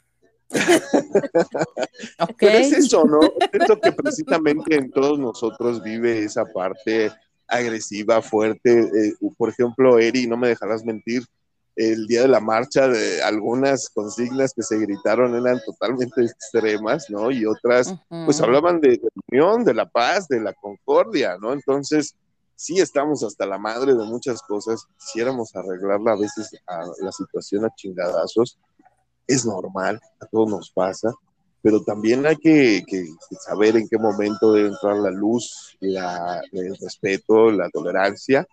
[2.38, 3.20] Pero es eso, ¿no?
[3.50, 7.10] Siento que precisamente en todos nosotros vive esa parte
[7.46, 8.80] agresiva, fuerte.
[8.80, 11.22] Eh, por ejemplo, Eri, no me dejarás mentir,
[11.76, 17.30] el día de la marcha, de algunas consignas que se gritaron eran totalmente extremas, ¿no?
[17.30, 17.94] Y otras,
[18.24, 18.44] pues Ujú.
[18.44, 21.52] hablaban de, de unión, de la paz, de la concordia, ¿no?
[21.52, 22.14] Entonces,
[22.56, 24.84] sí estamos hasta la madre de muchas cosas.
[24.98, 28.58] Quisiéramos arreglarla a veces a la situación a chingadazos.
[29.26, 31.12] Es normal, a todos nos pasa,
[31.62, 33.06] pero también hay que, que
[33.46, 38.46] saber en qué momento debe entrar la luz, la- el respeto, la tolerancia.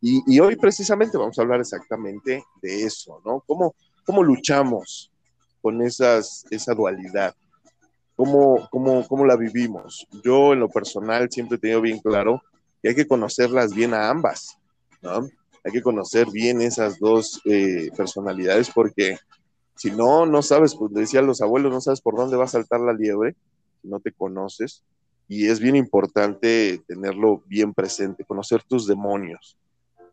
[0.00, 3.42] Y, y hoy precisamente vamos a hablar exactamente de eso, ¿no?
[3.46, 3.74] ¿Cómo,
[4.04, 5.10] cómo luchamos
[5.60, 7.34] con esas, esa dualidad?
[8.16, 10.06] ¿Cómo, cómo, ¿Cómo la vivimos?
[10.24, 12.42] Yo en lo personal siempre he tenido bien claro
[12.82, 14.58] que hay que conocerlas bien a ambas,
[15.02, 15.28] ¿no?
[15.64, 19.18] Hay que conocer bien esas dos eh, personalidades porque
[19.76, 22.80] si no, no sabes, pues decían los abuelos, no sabes por dónde va a saltar
[22.80, 23.36] la liebre
[23.80, 24.82] si no te conoces.
[25.28, 29.56] Y es bien importante tenerlo bien presente, conocer tus demonios,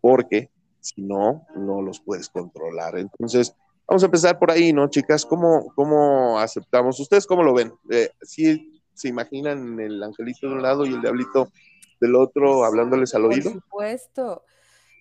[0.06, 0.52] porque
[0.82, 2.96] si no, no los puedes controlar.
[3.00, 3.56] Entonces,
[3.88, 5.28] Vamos a empezar por ahí, ¿no, chicas?
[5.28, 7.00] ¿Cómo, cómo aceptamos?
[7.00, 7.72] ¿Ustedes cómo lo ven?
[7.92, 11.52] Eh, ¿Sí se imaginan el angelito de un lado y el diablito
[12.02, 13.52] del otro hablándoles al Por oído?
[13.52, 14.44] supuesto,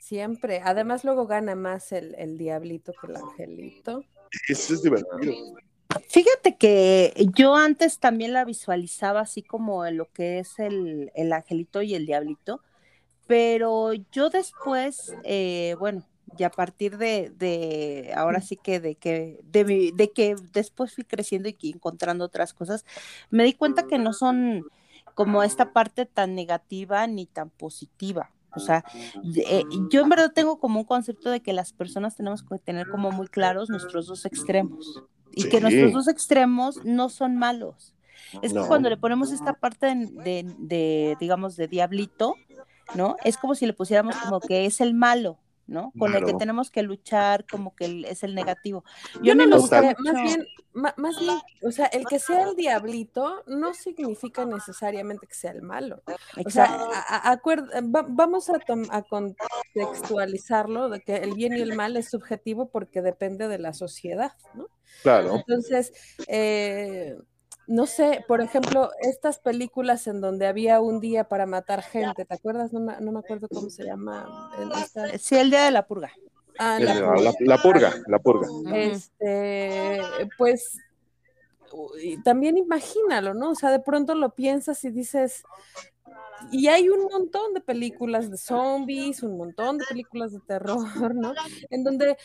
[0.01, 0.61] siempre.
[0.63, 4.05] Además, luego gana más el, el diablito que el angelito.
[4.49, 5.33] Eso es divertido.
[6.09, 11.33] Fíjate que yo antes también la visualizaba así como en lo que es el, el
[11.33, 12.61] angelito y el diablito,
[13.27, 16.03] pero yo después, eh, bueno,
[16.37, 20.95] y a partir de, de ahora sí que de que de, mi- de que después
[20.95, 22.85] fui creciendo y que encontrando otras cosas,
[23.31, 24.67] me di cuenta que no son
[25.15, 28.31] como esta parte tan negativa ni tan positiva.
[28.57, 28.85] O sea,
[29.37, 32.89] eh, yo en verdad tengo como un concepto de que las personas tenemos que tener
[32.89, 35.03] como muy claros nuestros dos extremos
[35.33, 35.63] y que Sí.
[35.63, 37.95] nuestros dos extremos no son malos.
[38.43, 39.95] Es que cuando le ponemos esta parte de,
[40.25, 42.37] de- de, digamos, de diablito,
[42.95, 43.17] ¿no?
[43.25, 45.93] Es como si le pusiéramos como que es el malo, ¿no?
[45.99, 46.39] Con el que Claro.
[46.39, 48.85] tenemos que luchar, como que el- es el negativo.
[49.23, 50.47] Yo mí no me lo gusta sé, mucho- más bien,
[50.97, 55.63] más bien, o sea, el que sea el diablito no significa necesariamente que sea el
[55.63, 56.03] malo.
[56.45, 61.61] O sea, a- a- va- vamos a, tom- a contextualizarlo de que el bien y
[61.61, 64.67] el mal es subjetivo porque depende de la sociedad, ¿no?
[65.03, 65.37] Claro.
[65.37, 65.93] Entonces,
[66.29, 67.17] eh,
[67.67, 72.35] no sé, por ejemplo, estas películas en donde había un día para matar gente, ¿te
[72.35, 72.73] acuerdas?
[72.73, 74.51] No me, no me acuerdo cómo se llama.
[74.83, 76.13] esta- Sí, el día de la purga.
[76.59, 78.49] ah, la La, la- la purga, la purga.
[78.75, 80.01] este,
[80.39, 80.79] pues
[82.23, 83.51] también imagínalo, ¿no?
[83.51, 85.43] O sea, de pronto lo piensas y dices,
[86.53, 91.33] y hay un montón de películas de zombies, un montón de películas de terror, ¿no?
[91.71, 92.17] En donde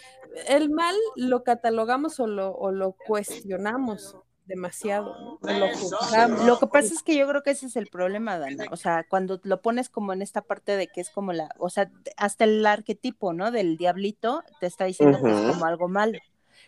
[0.47, 4.15] el mal lo catalogamos o lo, o lo cuestionamos
[4.49, 5.39] demasiado, ¿no?
[5.41, 6.45] O lo juzgamos.
[6.45, 8.65] Lo que pasa es que yo creo que ese es el problema, Dana.
[8.71, 11.69] O sea, cuando lo pones como en esta parte de que es como la, o
[11.69, 13.51] sea, hasta el arquetipo, ¿no?
[13.51, 16.19] Del diablito te está diciendo que es como algo malo.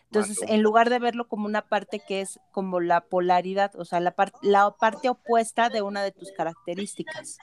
[0.05, 3.99] Entonces, en lugar de verlo como una parte que es como la polaridad, o sea,
[3.99, 7.37] la, par- la parte opuesta de una de tus características,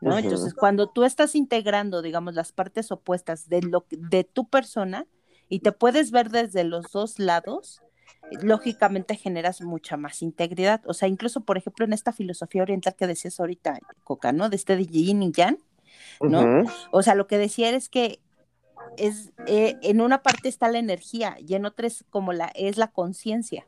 [0.00, 0.18] ¿no?
[0.18, 5.06] Entonces, cuando tú estás integrando, digamos, las partes opuestas de, lo, de tu persona
[5.48, 7.80] y te puedes ver desde los dos lados,
[8.42, 10.82] lógicamente generas mucha más integridad.
[10.86, 14.48] O sea, incluso, por ejemplo, en esta filosofía oriental que decías ahorita, Coca, ¿no?
[14.48, 15.58] De este de yin y yang,
[16.20, 16.64] ¿no?
[16.90, 18.20] O sea, lo que decía es que
[18.96, 22.76] es eh, en una parte está la energía y en otra es como la es
[22.76, 23.64] la conciencia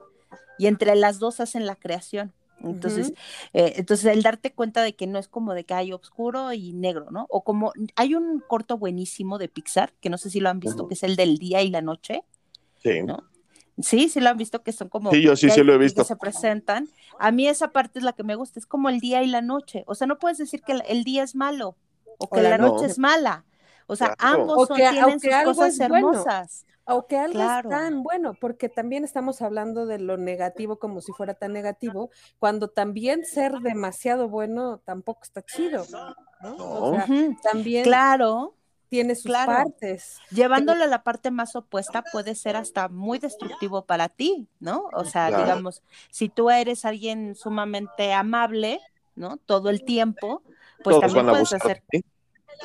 [0.59, 2.33] y entre las dos hacen la creación.
[2.61, 3.13] Entonces,
[3.55, 6.73] eh, entonces el darte cuenta de que no es como de que hay oscuro y
[6.73, 7.27] negro, ¿no?
[7.29, 10.87] O como hay un corto buenísimo de Pixar que no sé si lo han visto,
[10.87, 12.23] que es el del día y la noche.
[12.77, 13.03] Sí.
[13.03, 13.25] ¿no?
[13.83, 15.85] Sí, sí lo han visto que son como Sí, yo sí, que lo he que
[15.85, 16.05] visto.
[16.05, 16.89] se presentan.
[17.19, 19.43] A mí esa parte es la que me gusta, es como el día y la
[19.43, 19.85] noche.
[19.87, 21.77] O sea, no puedes decir que el, día es malo
[22.19, 23.45] o que O la noche es mala.
[23.87, 24.43] O sea, Claro.
[24.43, 26.11] ambos O son, que- o tienen que sus algo cosas es bueno.
[26.13, 26.67] hermosas.
[26.85, 27.71] O que algo Claro.
[27.71, 32.11] es tan bueno, porque también estamos hablando de lo negativo como si fuera tan negativo,
[32.41, 36.15] cuando también ser demasiado bueno tampoco está chido, ¿no?
[36.59, 37.07] O sea,
[37.43, 38.55] también Claro,
[38.93, 39.53] tiene sus claro.
[39.53, 40.21] partes.
[40.31, 44.91] llevándolo a la parte más opuesta puede ser hasta muy destructivo para ti, ¿no?
[44.95, 45.45] O sea, Claro.
[45.45, 48.81] digamos, si tú eres alguien sumamente amable,
[49.17, 49.39] ¿no?
[49.39, 50.43] Todo el tiempo,
[50.85, 51.83] pues Todos también van a puedes hacer,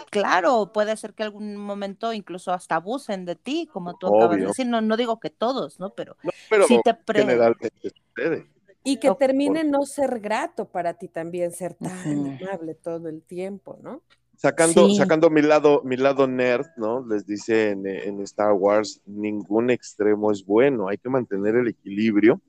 [0.09, 4.45] claro, puede ser que algún momento incluso hasta abusen de ti, como tú acabas de
[4.47, 5.91] decir, no, no digo que todos, ¿no?
[5.91, 7.71] Pero No, pero si te pre- generalmente
[8.15, 8.47] sucede.
[8.83, 11.93] Y que termine no ser grato para ti también ser tan
[12.41, 14.01] amable todo el tiempo, ¿no?
[14.37, 14.97] Sacando, Sí.
[14.97, 17.05] sacando mi lado, mi lado nerd, ¿no?
[17.07, 22.39] Les dice en, en Star Wars, ningún extremo es bueno, hay que mantener el equilibrio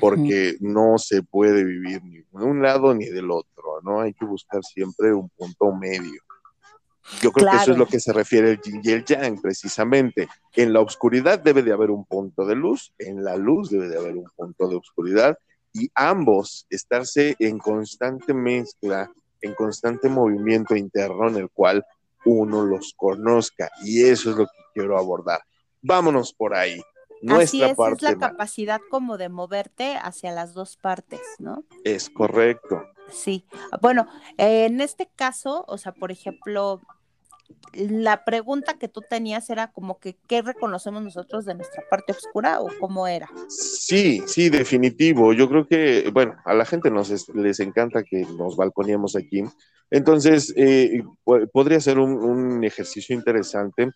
[0.00, 4.00] porque no se puede vivir ni de un lado ni del otro, ¿no?
[4.00, 6.22] Hay que buscar siempre un punto medio.
[7.20, 10.26] Yo creo que eso es lo que se refiere el yin y el yang, precisamente.
[10.54, 13.98] En la oscuridad debe de haber un punto de luz, en la luz debe de
[13.98, 15.36] haber un punto de oscuridad,
[15.72, 19.10] y ambos estarse en constante mezcla,
[19.44, 21.84] en constante movimiento interno en el cual
[22.24, 25.40] uno los conozca, y eso es lo que quiero abordar.
[25.82, 26.80] Vámonos por ahí.
[26.80, 28.30] Así Nuestra es, es parte la mal.
[28.30, 31.64] capacidad como de moverte hacia las dos partes, ¿no?
[31.84, 32.82] es correcto.
[33.10, 33.46] Sí,
[33.82, 34.06] bueno,
[34.38, 36.80] eh, en este caso, o sea, por ejemplo,
[37.72, 42.60] la pregunta que tú tenías era como que, ¿qué reconocemos nosotros de nuestra parte oscura
[42.60, 43.28] o cómo era?
[43.48, 45.32] Sí, sí, definitivo.
[45.32, 49.44] Yo creo que, bueno, a la gente nos es- les encanta que nos balconeemos aquí.
[49.90, 53.90] Entonces, eh, po- podría ser un, un ejercicio interesante.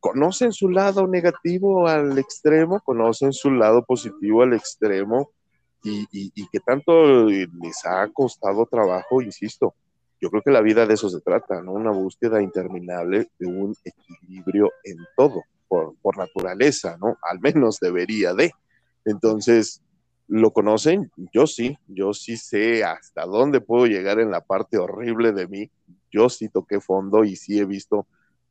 [0.00, 2.80] ¿Conocen su lado negativo al extremo?
[2.84, 5.30] ¿Conocen su lado positivo al extremo?
[5.82, 9.74] Y, y, y que tanto les ha costado trabajo, insisto.
[10.20, 11.72] Yo creo que la vida de eso se trata, ¿no?
[11.72, 17.16] Una búsqueda interminable de un equilibrio en todo, por, por naturaleza, ¿no?
[17.22, 18.50] Al menos debería de.
[19.04, 19.82] Entonces,
[20.28, 21.10] ¿lo conocen?
[21.32, 25.70] Yo sí, yo sí sé hasta dónde puedo llegar en la parte horrible de mí.
[26.10, 28.06] Yo sí toqué fondo y sí he visto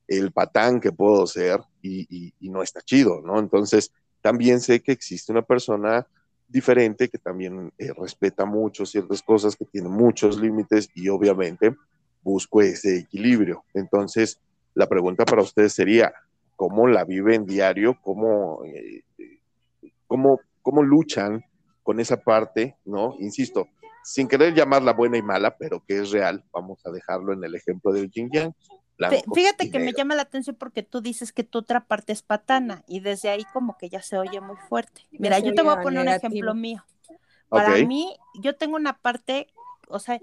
[0.08, 3.40] el patán que puedo ser y, y- y no está chido, ¿no?
[3.40, 3.92] Entonces,
[4.22, 6.08] también sé que existe una persona
[6.48, 11.76] diferente que también eh, respeta mucho ciertas cosas, que tiene muchos límites y obviamente
[12.22, 13.64] busco ese equilibrio.
[13.74, 14.40] Entonces,
[14.74, 16.14] la pregunta para ustedes sería,
[16.56, 17.98] ¿cómo la viven diario?
[18.02, 19.40] ¿Cómo, eh, eh,
[20.08, 21.44] cómo, cómo luchan
[21.84, 23.16] con esa parte, ¿no?
[23.20, 23.68] Insisto,
[24.04, 27.56] sin querer llamarla buena y mala, pero que es real, vamos a dejarlo en el
[27.56, 28.54] ejemplo del yin yang.
[29.34, 32.84] Fíjate que me llama la atención porque tú dices que tu otra parte es patana
[32.88, 35.08] y desde ahí como que ya se oye muy fuerte.
[35.12, 36.86] Mira, yo te voy a poner un ejemplo mío.
[37.50, 37.88] Para Ok.
[37.88, 39.48] mí, yo tengo una parte,
[39.88, 40.20] o sea,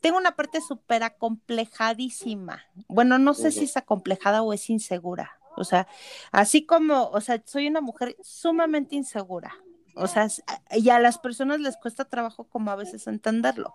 [0.00, 2.62] tengo una parte súper acomplejadísima.
[2.88, 5.38] Bueno, no sé si es acomplejada o es insegura.
[5.56, 5.86] O sea,
[6.32, 9.54] así como, o sea, soy una mujer sumamente insegura.
[9.94, 10.26] O sea,
[10.72, 13.74] y a las personas les cuesta trabajo como a veces entenderlo.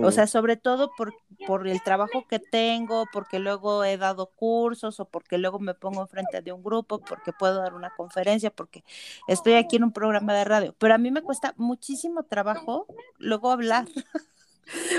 [0.00, 1.14] O sea, sobre todo por,
[1.46, 6.00] por el trabajo que tengo, porque luego he dado cursos o porque luego me pongo
[6.00, 8.84] enfrente de un grupo, porque puedo dar una conferencia, porque
[9.28, 10.74] estoy aquí en un programa de radio.
[10.78, 12.86] Pero a mí me cuesta muchísimo trabajo
[13.18, 13.86] luego hablar.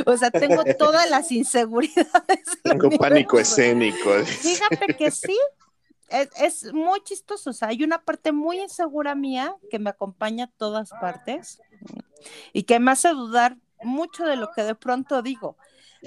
[0.05, 2.43] O sea, tengo todas las inseguridades.
[2.63, 4.11] Tengo pánico escénico.
[4.25, 5.37] Fíjate que sí,
[6.09, 7.49] es, es muy chistoso.
[7.49, 11.61] O sea, hay una parte muy insegura mía que me acompaña a todas partes
[12.51, 15.57] y que me hace dudar mucho de lo que de pronto digo.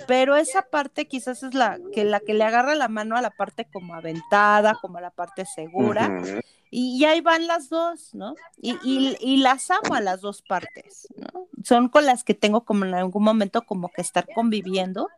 [0.07, 3.31] Pero esa parte quizás es la que, la que le agarra la mano a la
[3.31, 6.09] parte como aventada, como a la parte segura.
[6.23, 6.41] Ujú.
[6.71, 8.35] Y, y ahí van las dos, ¿no?
[8.59, 11.47] Y, y- y las amo a las dos partes, ¿no?
[11.65, 15.09] Son con las que tengo como en algún momento como que estar conviviendo.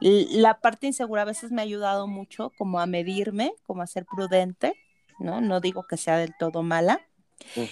[0.00, 4.04] La parte insegura a veces me ha ayudado mucho como a medirme, como a ser
[4.06, 4.74] prudente,
[5.18, 5.40] ¿no?
[5.40, 7.00] No digo que sea del todo mala.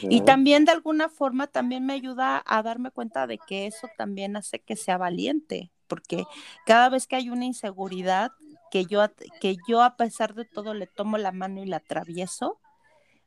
[0.08, 4.36] Y también de alguna forma también me ayuda a darme cuenta de que eso también
[4.36, 6.24] hace que sea valiente, porque
[6.66, 8.32] cada vez que hay una inseguridad,
[8.70, 11.76] que yo, a- que yo a pesar de todo le tomo la mano y la
[11.78, 12.60] atravieso,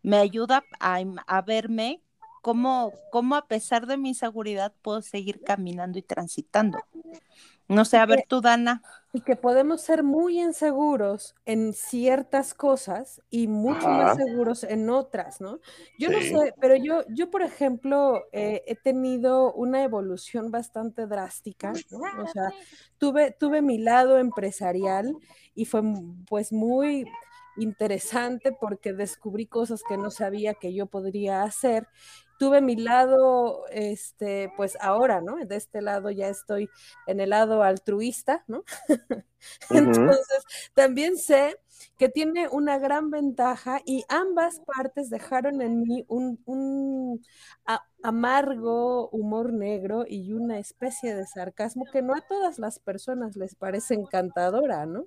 [0.03, 2.01] me ayuda a, a verme
[2.41, 6.79] cómo, cómo a pesar de mi inseguridad puedo seguir caminando y transitando.
[7.67, 8.81] No sé, a ver tú, Dana.
[9.18, 15.41] Y que podemos ser muy inseguros en ciertas cosas y mucho más seguros en otras,
[15.41, 15.59] ¿no?
[15.97, 21.74] Yo no sé, pero yo, yo por ejemplo, eh, he tenido una evolución bastante drástica,
[21.89, 21.97] ¿no?
[22.24, 22.51] O sea,
[22.99, 25.15] tuve, tuve mi lado empresarial
[25.55, 25.82] y fue
[26.30, 27.05] pues muy
[27.57, 31.88] interesante porque descubrí cosas que no sabía que yo podría hacer.
[32.38, 35.38] Tuve mi lado, este, pues ahora, ¿no?
[35.38, 36.69] De este lado ya estoy
[37.07, 38.63] en el lado altruista, ¿no?
[39.69, 41.57] Entonces, también sé
[41.98, 47.22] que tiene una gran ventaja y ambas partes dejaron en mí un, un
[47.66, 53.36] a- amargo humor negro y una especie de sarcasmo que no a todas las personas
[53.36, 55.06] les parece encantadora, ¿no?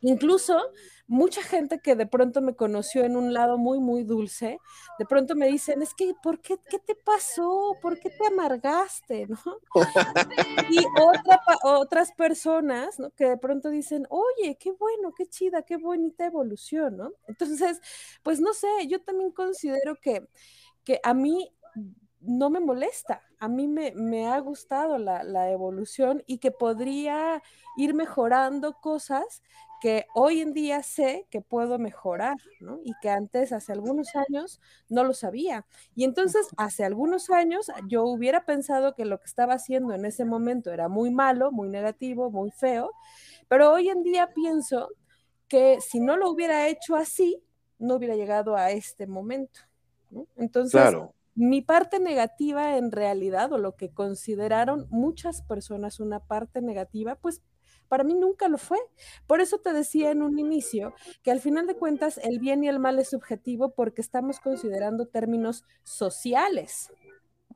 [0.00, 0.60] Incluso
[1.06, 4.58] mucha gente que de pronto me conoció en un lado muy, muy dulce,
[4.98, 7.76] de pronto me dicen, es que, ¿por qué, qué te pasó?
[7.80, 9.26] ¿Por qué te amargaste?
[9.26, 9.38] ¿no?
[10.70, 13.10] Y otra otras personas, ¿no?
[13.10, 17.12] Que de pronto dicen, oye, qué bueno, qué chida, qué bonita evolución, ¿no?
[17.28, 17.80] Entonces,
[18.22, 20.28] pues no sé, yo también considero que,
[20.84, 21.52] que a mí
[22.20, 27.42] no me molesta, a mí me, me ha gustado la, la evolución y que podría
[27.76, 29.42] ir mejorando cosas
[29.80, 32.78] que hoy en día sé que puedo mejorar, ¿no?
[32.84, 35.66] Y que antes, hace algunos años, no lo sabía.
[35.96, 40.24] Y entonces, hace algunos años, yo hubiera pensado que lo que estaba haciendo en ese
[40.24, 42.92] momento era muy malo, muy negativo, muy feo,
[43.48, 44.88] pero hoy en día pienso
[45.48, 47.42] que si no lo hubiera hecho así,
[47.78, 49.60] no hubiera llegado a este momento.
[50.10, 50.26] ¿no?
[50.36, 51.14] Entonces, Claro.
[51.34, 57.42] mi parte negativa en realidad, o lo que consideraron muchas personas una parte negativa, pues
[57.88, 58.78] para mí nunca lo fue.
[59.26, 62.68] Por eso te decía en un inicio que al final de cuentas el bien y
[62.68, 66.90] el mal es subjetivo porque estamos considerando términos sociales.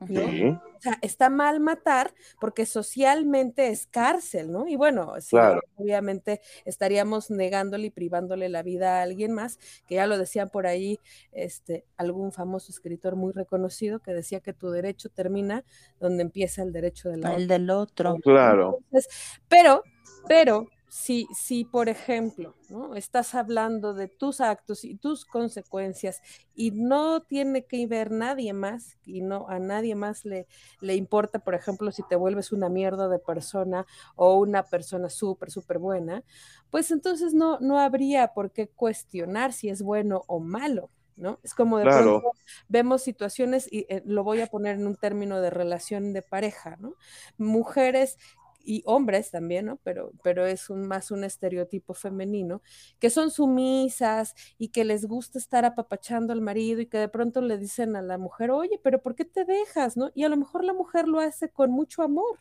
[0.01, 0.28] ¿No?
[0.30, 0.49] Sí.
[0.76, 4.66] O sea, está mal matar porque socialmente es cárcel, ¿no?
[4.68, 5.61] Y bueno, sí, Claro.
[5.76, 10.66] obviamente estaríamos negándole y privándole la vida a alguien más, que ya lo decían por
[10.66, 11.01] ahí,
[11.32, 15.64] este, algún famoso escritor muy reconocido que decía que tu derecho termina
[16.01, 18.16] donde empieza el derecho de la El del otro.
[18.22, 18.78] Claro.
[18.84, 19.09] entonces,
[19.49, 19.82] pero,
[20.28, 22.95] pero si, si, por ejemplo, ¿no?
[22.95, 26.20] estás hablando de tus actos y tus consecuencias
[26.55, 30.47] y no tiene que ver nadie más y no a nadie más le,
[30.80, 33.84] le importa, por ejemplo, si te vuelves una mierda de persona
[34.14, 36.22] o una persona súper, súper buena,
[36.70, 40.91] pues entonces no, no habría por qué cuestionar si es bueno o malo.
[41.18, 41.41] ¿No?
[41.43, 42.20] Es como de Claro.
[42.20, 42.32] pronto
[42.68, 46.76] vemos situaciones, y eh, lo voy a poner en un término de relación de pareja,
[46.78, 46.95] ¿no?
[47.39, 48.18] Mujeres
[48.66, 49.76] y hombres también, ¿no?
[49.84, 52.60] Pero, pero es un, más un estereotipo femenino,
[52.98, 57.40] que son sumisas y que les gusta estar apapachando al marido y que de pronto
[57.40, 60.10] le dicen a la mujer, oye, pero ¿por qué te dejas, no?
[60.14, 62.38] Y a lo mejor la mujer lo hace con mucho amor.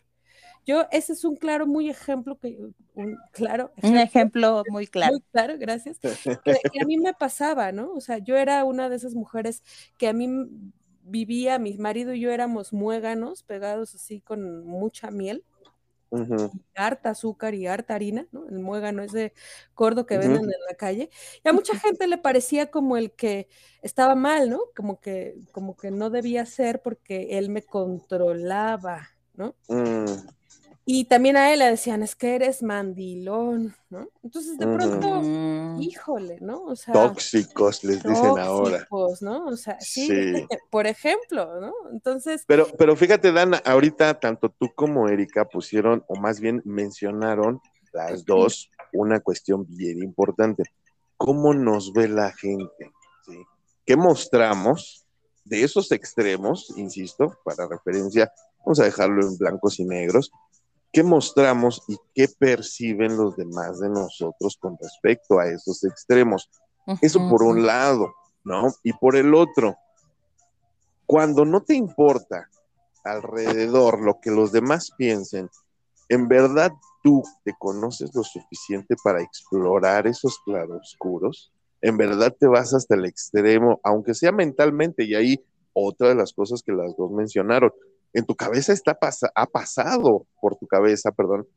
[0.66, 2.58] Yo, ese es un claro, muy ejemplo, que,
[2.96, 5.14] un claro Un ejemplo muy claro.
[5.14, 6.00] muy claro, gracias.
[6.00, 6.10] Que,
[6.44, 7.94] que a mí me pasaba, ¿no?
[7.94, 9.64] O sea, yo era una de esas mujeres
[10.00, 10.28] que a mí
[11.04, 15.44] vivía, mi marido y yo éramos muéganos, pegados así con mucha miel,
[16.76, 18.48] Harta azúcar y harta harina, ¿no?
[18.50, 19.34] El muégano ese
[19.76, 21.10] gordo que venden en la calle.
[21.44, 23.48] Y a mucha gente le parecía como el que
[23.82, 24.60] estaba mal, ¿no?
[24.76, 29.56] Como que, como que no debía ser porque él me controlaba, ¿no?
[29.68, 30.06] Mm,
[30.88, 34.08] Y también a él le decían, es que eres mandilón, ¿no?
[34.22, 35.82] Entonces de pronto, Mm.
[35.82, 36.62] híjole, ¿no?
[36.64, 38.78] O sea, Tóxicos les dicen ahora.
[38.78, 39.46] tóxicos, ¿no?
[39.48, 40.48] O sea, sí, Sí.
[40.70, 41.74] por ejemplo, ¿no?
[41.92, 47.60] Entonces, Pero, pero fíjate, Dana, ahorita tanto tú como Erika pusieron, o más bien mencionaron
[47.92, 50.64] las dos, una cuestión bien importante.
[51.18, 52.92] ¿Cómo nos ve la gente?
[53.26, 53.38] ¿Sí?
[53.86, 55.04] ¿Qué mostramos
[55.46, 60.30] de esos extremos, insisto, para referencia, vamos a dejarlo en blancos y negros?
[60.96, 66.50] ¿Qué mostramos y qué perciben los demás de nosotros con respecto a esos extremos?
[67.02, 68.14] Eso por un lado,
[68.46, 68.74] ¿no?
[68.82, 69.76] Y por el otro,
[71.06, 72.48] cuando no te importa
[73.04, 75.50] alrededor lo que los demás piensen,
[76.08, 76.72] en verdad
[77.04, 83.04] tú te conoces lo suficiente para explorar esos claroscuros, en verdad te vas hasta el
[83.04, 87.74] extremo, aunque sea mentalmente, y ahí otra de las cosas que las dos mencionaron,
[88.16, 91.48] en tu cabeza está pasa- ha pasado por tu cabeza, perdón,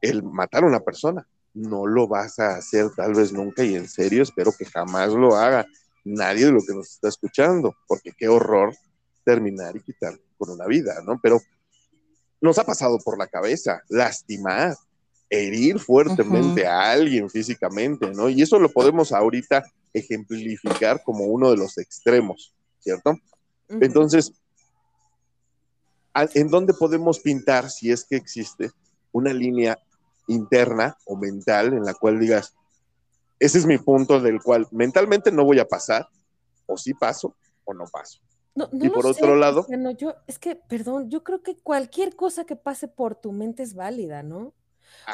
[0.00, 1.26] el matar a una persona.
[1.52, 5.36] No lo vas a hacer tal vez nunca y en serio espero que jamás lo
[5.36, 5.66] haga
[6.04, 8.74] nadie de lo que nos está escuchando, porque qué horror
[9.24, 11.18] terminar y quitar con una vida, ¿no?
[11.22, 11.40] Pero
[12.40, 14.76] nos ha pasado por la cabeza lastimar,
[15.28, 18.28] herir fuertemente a alguien físicamente, ¿no?
[18.28, 23.16] Y eso lo podemos ahorita ejemplificar como uno de los extremos, ¿cierto?
[23.82, 24.36] Entonces, ¿a-
[26.34, 28.70] ¿en dónde podemos pintar, si es que existe,
[29.12, 29.78] una línea
[30.28, 32.54] interna o mental en la cual digas,
[33.38, 36.06] ese es mi punto del cual mentalmente no voy a pasar,
[36.66, 38.20] o sí paso o no paso?
[38.54, 39.66] no, no y por sé, otro lado-
[39.98, 43.74] yo, es que, perdón, yo creo que cualquier cosa que pase por tu mente es
[43.74, 44.54] válida, ¿no?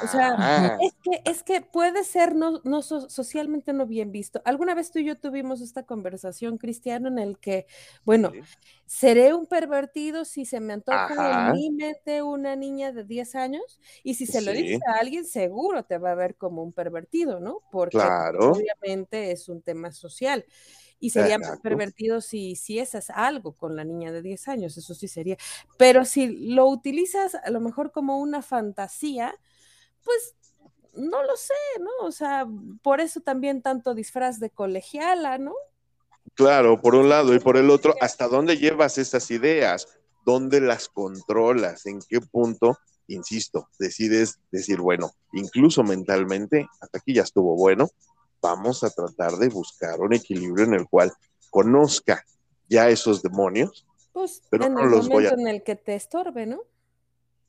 [0.00, 4.12] O sea, Ah, Es que, es que puede ser no, no so- socialmente no bien
[4.12, 4.42] visto.
[4.44, 7.66] Alguna vez tú y yo tuvimos esta conversación, Cristiano, en el que,
[8.04, 8.42] bueno, sí.
[8.86, 11.30] seré un pervertido si se me antoja Ajá.
[11.30, 14.54] en mi mente una niña de 10 años y si se lo Sí.
[14.54, 17.62] dices a alguien, seguro te va a ver como un pervertido, ¿no?
[17.70, 18.50] Porque pues, Claro.
[18.50, 20.44] obviamente es un tema social.
[21.00, 21.62] Y sería más Exacto.
[21.62, 25.36] pervertido si, si es algo con la niña de 10 años, eso sí sería.
[25.76, 29.34] Pero si lo utilizas a lo mejor como una fantasía,
[30.04, 30.34] pues
[30.94, 31.90] no lo sé, ¿no?
[32.06, 32.46] O sea,
[32.82, 35.54] por eso también tanto disfraz de colegiala, ¿no?
[36.34, 39.86] Claro, por un lado y por el otro, ¿hasta dónde llevas esas ideas?
[40.24, 41.86] ¿Dónde las controlas?
[41.86, 42.78] ¿En qué punto,
[43.08, 47.88] insisto, decides decir, bueno, incluso mentalmente, hasta aquí ya estuvo bueno,
[48.40, 51.12] vamos a tratar de buscar un equilibrio en el cual
[51.50, 52.24] conozca
[52.68, 55.76] ya esos demonios, Pues Pero en no el los voy a- momento en el que
[55.76, 56.62] te estorbe, ¿no?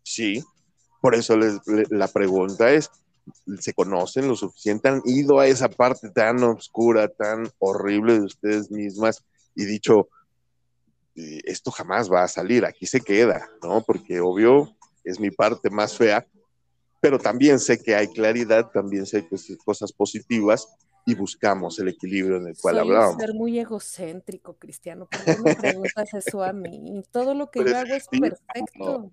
[0.03, 0.43] sí.
[1.03, 2.89] Por eso les- le- la pregunta es,
[3.59, 4.87] ¿se conocen lo suficiente?
[4.87, 9.21] ¿Han ido a esa parte tan oscura, tan horrible de ustedes mismas
[9.53, 10.07] y dicho,
[11.17, 13.81] eh, esto jamás va a salir, aquí se queda, ¿no?
[13.81, 16.25] Porque obvio es mi parte más fea,
[17.01, 20.69] pero también sé que hay claridad, también sé que hay cosas positivas
[21.05, 23.21] y buscamos el equilibrio en el cual Soy hablábamos.
[23.21, 25.05] ser muy egocéntrico, Cristiano.
[25.07, 27.03] ¿Por qué me preguntas eso a mí?
[27.11, 29.11] Todo lo que Pero yo hago es perfecto.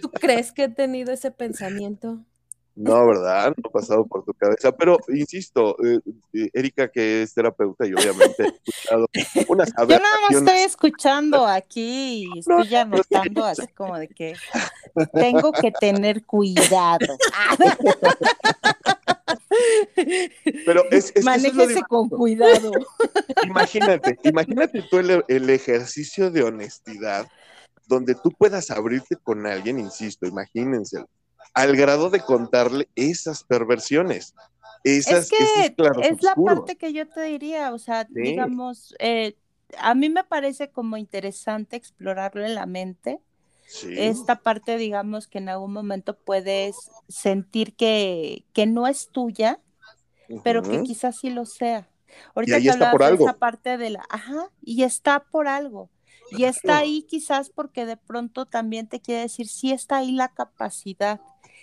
[0.00, 2.18] ¿Tú crees que he tenido ese pensamiento?
[2.78, 3.54] No, ¿verdad?
[3.56, 5.98] No ha pasado por tu cabeza, pero insisto, eh,
[6.32, 9.06] eh, Erika, que es terapeuta y obviamente he escuchado
[9.48, 14.34] unas Yo nada más estoy escuchando aquí y No, estoy anotando así como de que
[15.12, 17.18] tengo que tener cuidado.
[20.64, 22.70] Pero es, es Manéjese con cuidado.
[23.42, 27.26] Imagínate, imagínate tú el, el ejercicio de honestidad
[27.88, 31.04] donde tú puedas abrirte con alguien, insisto, imagínense,
[31.54, 34.34] al grado de contarle esas perversiones.
[34.84, 38.20] Esas, es que esos es la parte que yo te diría, o sea, Sí.
[38.20, 39.34] digamos, eh,
[39.78, 43.18] a mí me parece como interesante explorarlo en la mente,
[43.66, 43.94] Sí.
[43.98, 46.76] esta parte, digamos, que en algún momento puedes
[47.08, 49.60] sentir que, que no es tuya,
[50.44, 51.88] pero que quizás sí lo sea.
[52.34, 53.38] Ahorita ahí que está por de esa algo.
[53.38, 55.90] parte de la, ajá, y está por algo.
[56.30, 60.28] Y está ahí quizás porque de pronto también te quiere decir, sí está ahí la
[60.28, 61.20] capacidad.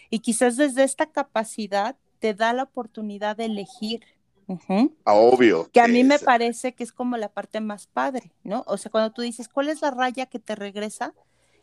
[0.09, 4.03] Y quizás desde esta capacidad te da la oportunidad de elegir.
[5.05, 5.69] Ah, obvio.
[5.71, 8.63] Que a mí me parece que es como la parte más padre, ¿no?
[8.67, 11.13] O sea, cuando tú dices, ¿cuál es la raya que te regresa?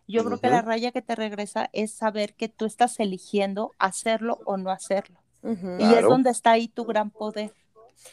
[0.08, 4.40] Yo creo que la raya que te regresa es saber que tú estás eligiendo hacerlo
[4.44, 5.20] o no hacerlo.
[5.44, 7.52] Y es donde está ahí tu gran poder,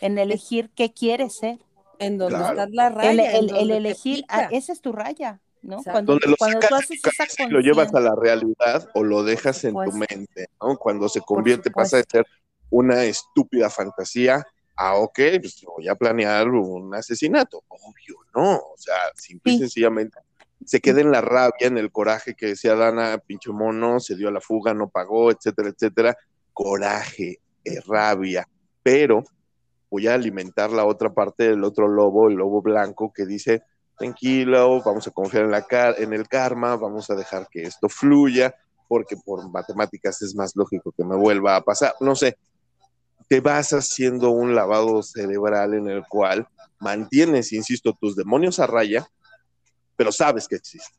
[0.01, 1.59] en elegir qué quieres ser.
[1.99, 2.61] En donde Claro.
[2.61, 3.31] está la raya.
[3.33, 4.57] El, elegir, ah, pica.
[4.57, 5.83] esa es tu raya, ¿no?
[5.83, 9.03] Cuando, donde lo cuando sacas tú haces esa y lo llevas a la realidad o
[9.03, 10.77] lo dejas en tu mente, ¿no?
[10.77, 12.25] Cuando se convierte, pasa de ser
[12.69, 14.45] una estúpida fantasía
[14.75, 17.63] a, ok, pues voy a planear un asesinato.
[17.67, 18.55] Obvio, no.
[18.55, 20.17] O sea, simple y sencillamente
[20.65, 24.27] se queda en la rabia, en el coraje que decía Dana, pinche mono, se dio
[24.27, 26.17] a la fuga, no pagó, etcétera, etcétera.
[26.53, 28.47] Coraje, eh, rabia.
[28.83, 29.23] Pero
[29.89, 33.63] voy a alimentar la otra parte del otro lobo, el lobo blanco, que dice,
[33.97, 37.89] tranquilo, vamos a confiar en, la car- en el karma, vamos a dejar que esto
[37.89, 38.55] fluya,
[38.87, 41.93] porque por matemáticas es más lógico que me vuelva a pasar.
[41.99, 42.37] No sé,
[43.27, 46.47] te vas haciendo un lavado cerebral en el cual
[46.79, 49.07] mantienes, insisto, tus demonios a raya,
[49.95, 50.97] pero sabes que existen.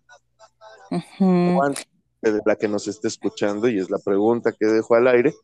[0.90, 1.56] Ujú.
[1.56, 5.08] ¿Cuánta gente de la que nos esté escuchando, y es la pregunta que dejo al
[5.08, 5.34] aire,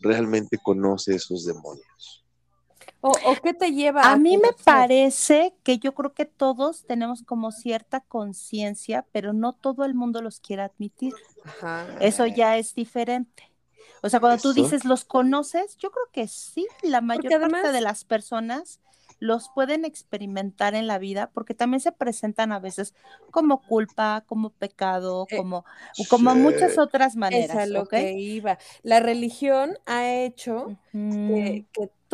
[0.00, 2.23] realmente conoce esos demonios?
[3.06, 7.22] O, o qué te lleva A mí me parece que yo creo que todos tenemos
[7.22, 11.12] como cierta conciencia, pero no todo el mundo los quiere admitir.
[11.44, 11.86] Ajá.
[12.00, 13.50] Eso ya es diferente.
[14.02, 17.80] O sea, cuando tú dices los conoces, yo creo que sí, la mayor parte de
[17.82, 18.80] las personas
[19.20, 22.94] los pueden experimentar en la vida porque también se presentan a veces
[23.30, 25.64] como culpa, como pecado, Eh, como,
[26.10, 26.38] como Sí.
[26.38, 28.58] muchas otras Es a maneras, lo que iba.
[28.82, 31.64] La religión ha hecho que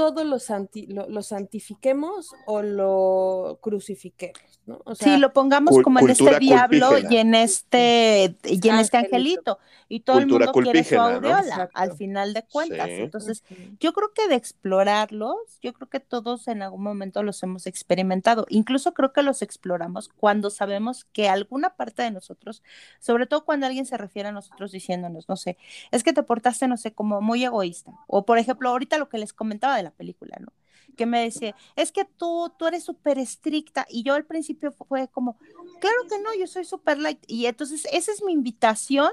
[0.01, 4.81] todo lo, santi- lo, lo santifiquemos o lo crucifiquemos, ¿no?
[4.87, 7.15] O sea, Sí, lo pongamos como en este diablo culpígena.
[7.15, 9.59] y en este, y en este Angelito.
[9.91, 12.87] Y todo Cultura el mundo quiere su aureola, al final de cuentas.
[12.87, 12.93] Sí.
[12.95, 13.45] Entonces,
[13.81, 18.47] yo creo que de explorarlos, yo creo que todos en algún momento los hemos experimentado.
[18.49, 22.63] Incluso creo que los exploramos cuando sabemos que alguna parte de nosotros,
[23.01, 25.59] sobre todo cuando alguien se refiere a nosotros diciéndonos, no sé,
[25.91, 27.93] es que te portaste, no sé, como muy egoísta.
[28.07, 30.53] O por ejemplo, ahorita lo que les comentaba de la película, ¿no?
[30.97, 33.87] Que me decía, es que tú, tú eres súper estricta.
[33.89, 35.39] Y yo al principio fue como,
[35.81, 37.23] claro que no, yo soy súper light.
[37.27, 39.11] Y entonces esa es mi invitación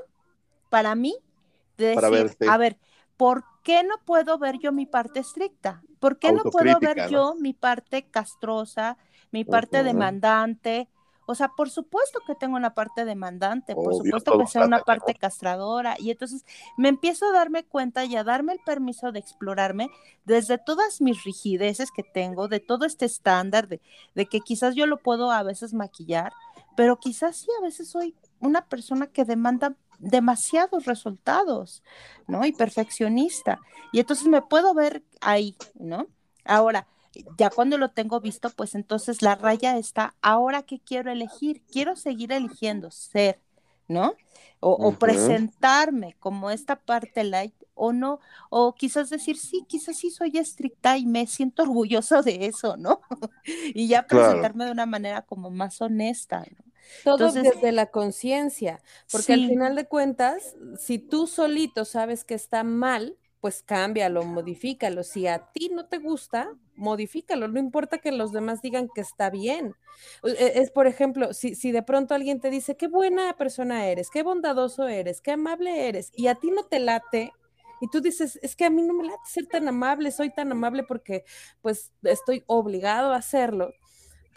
[0.70, 1.16] para mí
[1.78, 2.48] de decir, verte.
[2.50, 2.80] a ver,
[3.16, 5.84] ¿por qué no puedo ver yo mi parte estricta?
[6.00, 7.10] ¿Por qué no puedo ver ¿no?
[7.10, 8.98] yo mi parte castrosa,
[9.32, 10.90] mi parte demandante?
[11.30, 15.14] O sea, por supuesto que tengo una parte demandante, por supuesto que sea una parte
[15.14, 15.98] castradora.
[16.00, 16.46] Y entonces
[16.78, 19.90] me empiezo a darme cuenta y a darme el permiso de explorarme
[20.24, 23.82] desde todas mis rigideces que tengo, de todo este estándar, de,
[24.16, 26.32] de que quizás yo lo puedo a veces maquillar,
[26.78, 31.84] pero quizás sí, a veces soy una persona que demanda demasiados resultados,
[32.26, 32.46] ¿no?
[32.46, 33.60] Y perfeccionista.
[33.92, 36.08] Y entonces me puedo ver ahí, ¿no?
[36.46, 36.88] Ahora,
[37.38, 41.96] ya cuando lo tengo visto, pues entonces la raya está, ahora qué quiero elegir, quiero
[41.96, 43.40] seguir eligiendo ser,
[43.88, 44.14] ¿no?
[44.60, 50.32] O, presentarme como esta parte light o no, o quizás decir, sí, quizás sí soy
[50.38, 53.02] estricta y me siento orgulloso de eso, ¿no?
[53.46, 54.40] y ya Claro.
[54.40, 56.66] presentarme de una manera como más honesta, ¿no?
[57.04, 58.82] Todo Entonces- desde la conciencia,
[59.12, 65.04] porque al final de cuentas, si tú solito sabes que está mal, pues cámbialo, modifícalo.
[65.04, 67.48] Si a ti no te gusta, modifícalo.
[67.48, 69.76] No importa que los demás digan que está bien.
[70.24, 74.10] E- Es, por ejemplo, si, si de pronto alguien te dice, qué buena persona eres,
[74.10, 77.32] qué bondadoso eres, qué amable eres, y a ti no te late,
[77.82, 80.52] y tú dices, es que a mí no me late ser tan amable, soy tan
[80.52, 81.24] amable porque
[81.62, 83.72] pues estoy obligado a hacerlo.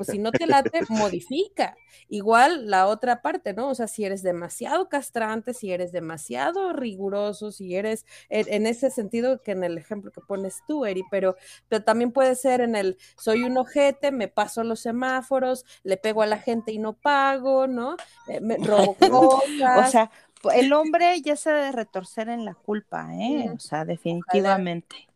[0.01, 1.77] Pues si no te late, modifica.
[2.09, 3.69] Igual la otra parte, ¿no?
[3.69, 8.91] O sea, si eres demasiado castrante, si eres demasiado riguroso, si eres en, en ese
[8.91, 11.37] sentido que en el ejemplo que pones tú, Eri, pero,
[11.69, 16.23] pero también puede ser en el soy un ojete, me paso los semáforos, le pego
[16.23, 17.97] a la gente y no pago, ¿no?
[18.27, 19.89] Eh, me robo cosas.
[19.89, 20.11] O sea,
[20.55, 23.51] el hombre ya se debe retorcer en la culpa, ¿eh?
[23.55, 25.10] O sea, definitivamente.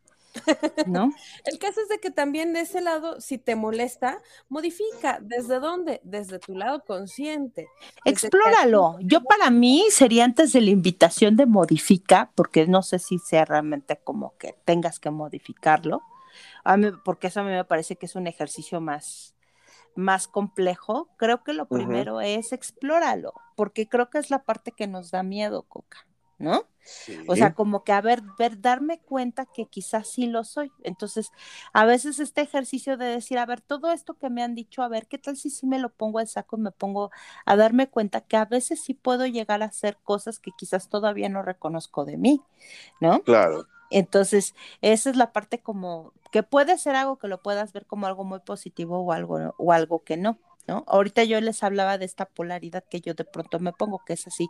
[0.87, 1.13] ¿No?
[1.45, 5.19] El caso es de que también de ese lado, si te molesta, modifica.
[5.21, 6.01] ¿Desde dónde?
[6.05, 7.69] Desde tu lado consciente.
[8.05, 8.99] Desde Explóralo.
[9.01, 13.45] Yo para mí sería antes de la invitación de modifica, porque no sé si sea
[13.45, 16.03] realmente como que tengas que modificarlo,
[16.65, 19.35] a mí- porque eso a mí me parece que es un ejercicio más,
[19.95, 21.09] más complejo.
[21.17, 25.23] Creo que lo primero es explóralo, porque creo que es la parte que nos da
[25.23, 26.07] miedo, Coca,
[26.39, 26.67] ¿no?
[27.29, 30.71] O sea, como que a ver, ver, darme cuenta que quizás sí lo soy.
[30.83, 31.31] Entonces,
[31.73, 34.89] a veces este ejercicio de decir, a ver, todo esto que me han dicho, a
[34.89, 37.11] ver, ¿qué tal si sí me lo pongo al saco y me pongo
[37.47, 41.29] a darme cuenta que a veces sí puedo llegar a hacer cosas que quizás todavía
[41.29, 42.43] no reconozco de mí,
[43.01, 43.23] ¿no?
[43.23, 43.67] claro.
[43.91, 48.07] Entonces, esa es la parte como que puede ser algo que lo puedas ver como
[48.07, 50.85] algo muy positivo o algo, o algo que no, ¿no?
[50.87, 54.27] Ahorita yo les hablaba de esta polaridad que yo de pronto me pongo, que es
[54.27, 54.49] así.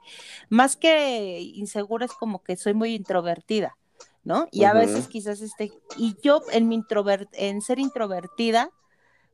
[0.49, 3.77] Más que insegura, es como que soy muy introvertida,
[4.23, 4.49] ¿no?
[4.51, 8.71] Y a veces quizás este, y yo en mi introver- en ser introvertida,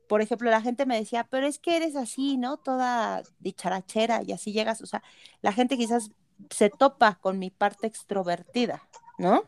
[0.07, 2.57] por ejemplo, la gente me decía, pero es que eres así, ¿no?
[2.57, 5.01] Toda dicharachera y así llegas, o sea,
[5.41, 6.11] la gente quizás
[6.49, 8.83] se topa con mi parte extrovertida,
[9.17, 9.43] ¿no?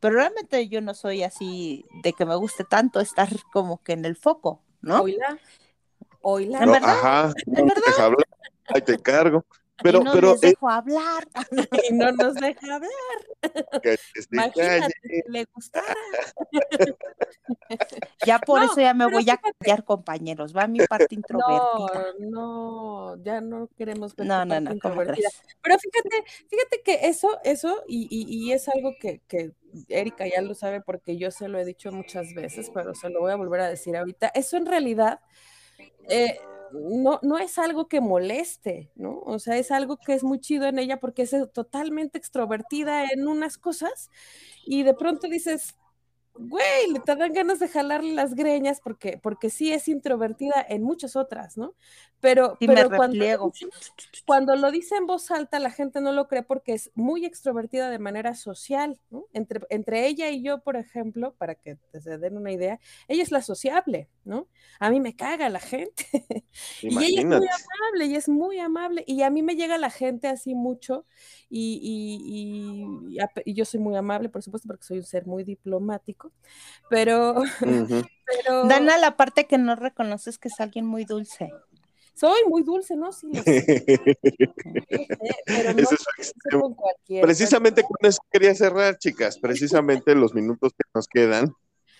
[0.00, 4.06] Pero realmente yo no soy así de que me guste tanto estar como que en
[4.06, 5.02] el foco, ¿no?
[6.26, 8.26] En No, verdad, ajá, no me deja hablar,
[8.74, 9.44] ahí te cargo.
[9.82, 11.24] Pero, y no pero eh, dejo hablar.
[11.90, 12.90] Y no nos deja hablar.
[13.82, 13.96] que
[14.32, 14.92] Imagínate calle.
[15.02, 15.86] que le gustara.
[18.24, 20.54] Ya por No, eso ya me voy a callar, compañeros.
[20.56, 22.14] Va mi parte No, introvertida.
[22.18, 24.74] no, ya no queremos ver No, no, no.
[24.80, 29.52] Pero fíjate, fíjate que eso, eso, y, y- y es algo que, que
[29.88, 33.20] Erika ya lo sabe porque yo se lo he dicho muchas veces, pero se lo
[33.20, 34.28] voy a volver a decir ahorita.
[34.34, 35.20] Eso en realidad
[36.08, 36.38] eh,
[36.72, 39.20] no, no es algo que moleste, ¿no?
[39.20, 43.28] O sea, es algo que es muy chido en ella porque es totalmente extrovertida en
[43.28, 44.10] unas cosas
[44.64, 45.76] y de pronto dices,
[46.38, 50.82] güey, le te dan ganas de jalarle las greñas porque, porque sí es introvertida en
[50.82, 51.74] muchas otras, ¿no?
[52.20, 53.66] Pero, Y me pero cuando, lo dice,
[54.26, 57.90] cuando lo dice en voz alta, la gente no lo cree porque es muy extrovertida
[57.90, 59.26] de manera social, ¿no?
[59.32, 63.22] Entre, entre ella y yo, por ejemplo, para que te se den una idea, ella
[63.22, 64.48] es la sociable, ¿no?
[64.80, 66.04] A mí me caga la gente.
[66.88, 69.04] Y ella es muy amable, y es muy amable.
[69.06, 71.04] Y a mí me llega la gente así mucho,
[71.48, 75.44] y, y- y- y yo soy muy amable, por supuesto, porque soy un ser muy
[75.44, 76.25] diplomático,
[76.88, 77.46] pero, Ujú.
[78.26, 81.52] pero Dana, la parte que no reconoces que es alguien muy dulce.
[82.14, 83.12] soy muy dulce, ¿no?
[83.12, 83.84] Sí, lo sé,
[85.46, 86.76] pero no es con.
[87.20, 89.38] Precisamente con eso quería cerrar, chicas.
[89.38, 91.52] Precisamente los minutos que nos quedan.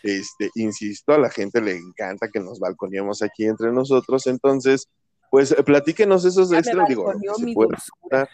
[0.02, 4.26] Este, insisto, a la gente le encanta que nos balconeemos aquí entre nosotros.
[4.26, 4.88] Entonces,
[5.30, 6.88] pues eh, platíquenos esos Ya me extras.
[6.88, 7.78] Digo, dulzura.
[8.00, 8.28] contar.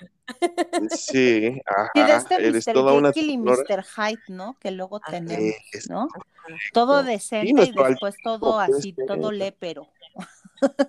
[0.91, 1.91] Sí, ajá.
[1.95, 2.73] Y de este Eres Mr.
[2.75, 3.65] toda una y.
[3.69, 3.85] Mr.
[3.85, 4.57] Hyde, ¿no?
[4.61, 5.11] Que luego Ajá.
[5.13, 6.09] tenemos, Es- ¿no?
[6.73, 9.87] Todo decente y después todo altruismo, así, todo lépero.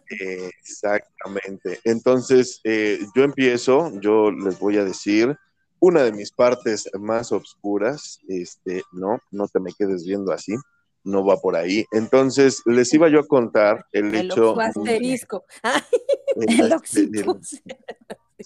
[0.09, 1.79] Exactamente.
[1.83, 5.35] Entonces, eh, yo empiezo, yo les voy a decir
[5.79, 10.55] una de mis partes más oscuras, este, no, no te me quedes viendo así,
[11.03, 11.85] no va por ahí.
[11.91, 14.53] Entonces, les iba yo a contar el, El hecho.
[14.53, 15.43] Su asterisco.
[16.35, 17.61] el- El oxitocin,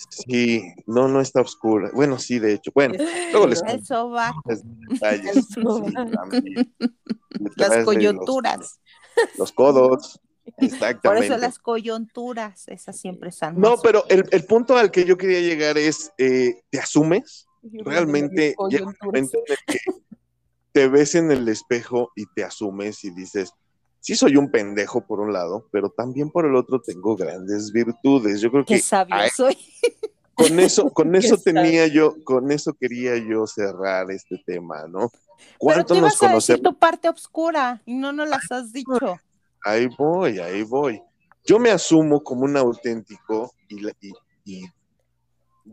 [0.09, 1.89] sí, no, no está oscura.
[1.93, 2.71] Bueno, sí, de hecho.
[2.73, 2.95] Bueno,
[3.31, 5.35] luego les el sobaco, los detalles.
[5.37, 6.37] El sobaco.
[7.55, 8.79] las coyunturas.
[9.37, 10.19] Los, codos.
[10.55, 11.25] Por Exactamente.
[11.27, 15.17] eso las coyunturas, esas siempre están No, más- pero el, el punto al que yo
[15.17, 17.47] quería llegar es, eh, ¿te asumes?
[17.63, 19.31] Realmente viendo mis
[20.77, 23.51] te ves en el espejo y te asumes y dices,
[23.99, 28.41] sí soy un pendejo por un lado, pero también por el otro tengo grandes virtudes.
[28.41, 29.57] Yo creo Qué que sabio soy.
[30.35, 31.63] con eso, con eso sabio.
[31.63, 35.09] tenía yo, con eso quería yo cerrar este tema, ¿no?
[35.09, 36.61] Pero ¿Cuánto nos ibas a decir conocemos?
[36.61, 39.17] tu parte oscura y no nos las has dicho.
[39.65, 41.01] Ahí voy, ahí voy.
[41.43, 44.13] Yo me asumo como un auténtico y, la- y-
[44.45, 44.63] y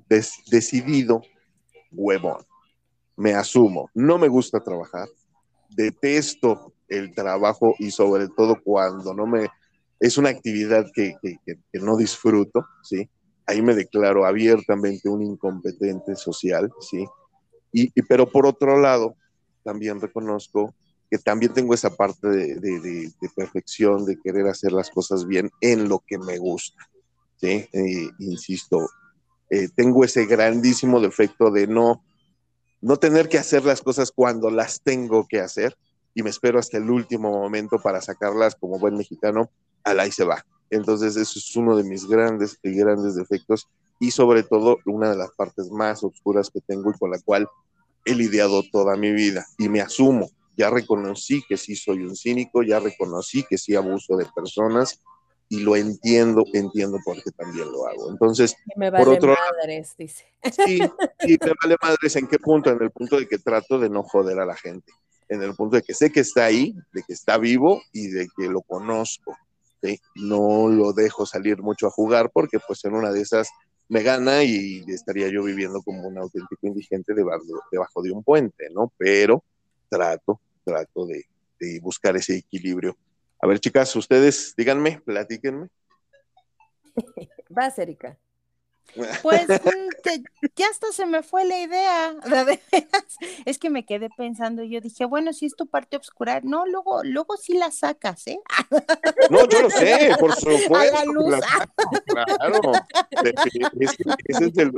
[0.09, 1.21] des- decidido
[1.93, 2.43] huevón.
[3.17, 3.91] Me asumo.
[3.95, 5.09] No me gusta trabajar.
[5.69, 9.49] Detesto el trabajo y sobre todo cuando no me...
[10.01, 13.09] Es una actividad que, que- no disfruto, ¿sí?
[13.47, 17.05] Ahí me declaro abiertamente un incompetente social, ¿sí?
[17.73, 19.17] Y, pero por otro lado,
[19.63, 20.75] también reconozco
[21.11, 25.89] que también tengo esa parte de- de perfección, de querer hacer las cosas bien en
[25.89, 26.85] lo que me gusta.
[27.37, 27.69] ¿sí?
[27.73, 28.89] Eh, insisto,
[29.51, 32.03] eh, tengo ese grandísimo defecto de no,
[32.85, 35.75] no tener que hacer las cosas cuando las tengo que hacer
[36.15, 39.51] y me espero hasta el último momento para sacarlas como buen mexicano,
[39.85, 40.45] al ahí se va.
[40.69, 45.17] Entonces, eso es uno de mis grandes y grandes defectos y sobre todo una de
[45.17, 47.49] las partes más oscuras que tengo y con la cual
[48.05, 52.63] he lidiado toda mi vida y me asumo ya reconocí que sí soy un cínico,
[52.63, 55.01] ya reconocí que sí abuso de personas
[55.49, 58.11] y lo entiendo, entiendo por qué también lo hago.
[58.11, 60.25] Entonces, me vale otro lado- madres, dice.
[60.43, 60.81] sí,
[61.21, 64.03] sí, me vale madres en qué punto, en el punto de que trato de no
[64.03, 64.93] joder a la gente,
[65.29, 68.29] en el punto de que sé que está ahí, de que está vivo y de
[68.37, 69.37] que lo conozco.
[69.83, 70.01] ¿sí?
[70.17, 73.49] No lo dejo salir mucho a jugar porque pues en una de esas
[73.89, 78.69] me gana y estaría yo viviendo como un auténtico indigente debajo, debajo de un puente,
[78.71, 78.91] ¿no?
[78.97, 79.45] Pero
[79.91, 81.25] trato, trato de,
[81.61, 82.97] de buscar ese equilibrio.
[83.45, 85.69] A ver, chicas, ustedes díganme, platíquenme.
[87.51, 88.19] Vas, Erika.
[89.23, 90.23] Pues mm, te-
[90.57, 92.15] ya hasta se me fue la idea.
[92.25, 93.17] de veras.
[93.45, 97.03] Es que me quedé pensando, yo dije, bueno, si es tu parte oscura, no, luego,
[97.03, 98.39] luego sí la sacas, ¿eh?
[99.31, 100.75] No, yo lo sé, por supuesto.
[100.77, 101.31] A la que luz.
[101.31, 102.73] la saco, claro.
[103.25, 104.73] Es que ese es el-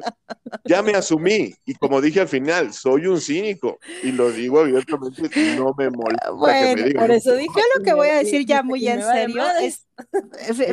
[0.65, 5.23] Ya me asumí y como dije al final, soy un cínico y lo digo abiertamente,
[5.57, 7.07] no me molesta que me Bueno, digan.
[7.07, 7.61] Por eso dije.
[7.77, 9.86] Lo que voy a decir ya muy en serio es,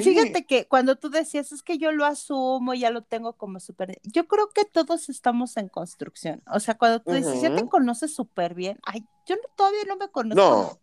[0.01, 3.99] fíjate que cuando tú decías es que yo lo asumo, ya lo tengo como súper,
[4.03, 8.13] yo creo que todos estamos en construcción, o sea, cuando tú dices, ya te conoces
[8.13, 10.79] súper bien, ay, yo no- todavía no me conozco No,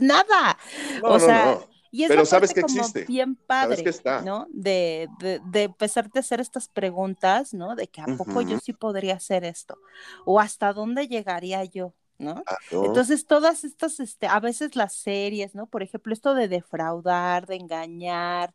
[0.00, 0.58] nada,
[1.02, 1.58] no, o sea,
[1.92, 4.22] y es Pero sabes que como existe, bien sabes padre, que está.
[4.22, 4.46] ¿no?
[4.50, 7.74] De, de, de empezarte a hacer estas preguntas, ¿no?
[7.74, 9.76] De que a poco yo sí podría hacer esto,
[10.24, 12.46] o hasta dónde llegaría yo, ¿no?
[12.46, 12.80] Ah, no.
[12.82, 15.66] Entonces, todas estas, este, a veces las series, ¿no?
[15.68, 18.54] Por ejemplo, esto de defraudar, de engañar,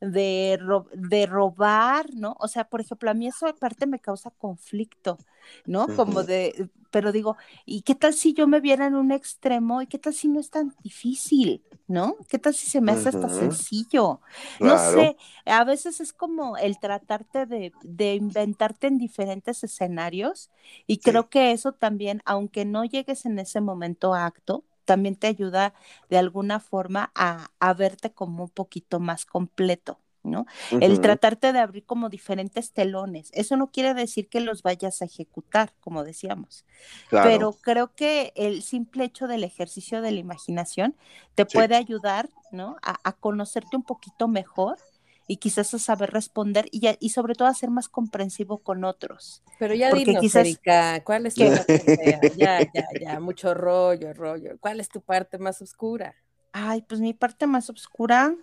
[0.00, 2.36] de, ro- de robar, ¿no?
[2.40, 5.18] O sea, por ejemplo, a mí eso aparte me causa conflicto,
[5.66, 5.92] ¿no?
[5.92, 9.82] Como de, pero digo, ¿y qué tal si yo me viera en un extremo?
[9.82, 12.16] ¿Y qué tal si no es tan difícil, ¿no?
[12.28, 13.28] ¿Qué tal si se me hace hasta Ujú.
[13.28, 14.20] sencillo?
[14.58, 14.62] Claro.
[14.62, 20.50] No sé, a veces es como el tratarte de, de inventarte en diferentes escenarios
[20.86, 25.26] y creo que eso también, aunque no llegues en ese momento a acto, también te
[25.26, 25.74] ayuda
[26.10, 29.98] de alguna forma a, a verte como un poquito más completo.
[30.22, 30.44] ¿no?
[30.80, 33.30] El tratarte de abrir como diferentes telones.
[33.32, 36.64] Eso no quiere decir que los vayas a ejecutar, como decíamos,
[37.08, 37.28] Claro.
[37.28, 40.96] pero creo que el simple hecho del ejercicio de la imaginación
[41.36, 41.56] te Sí.
[41.56, 42.76] puede ayudar, ¿no?
[42.82, 44.78] A, a conocerte un poquito mejor
[45.26, 48.84] y quizás a saber responder y, a- y sobre todo a ser más comprensivo con
[48.84, 49.42] otros.
[49.58, 52.20] Pero ya Porque dinos, quizás- Erika, ¿cuál es tu parte?
[52.36, 54.58] Ya, ya, ya, mucho rollo, rollo.
[54.60, 56.14] ¿Cuál es tu parte más oscura?
[56.52, 58.34] Ay, pues mi parte más oscura,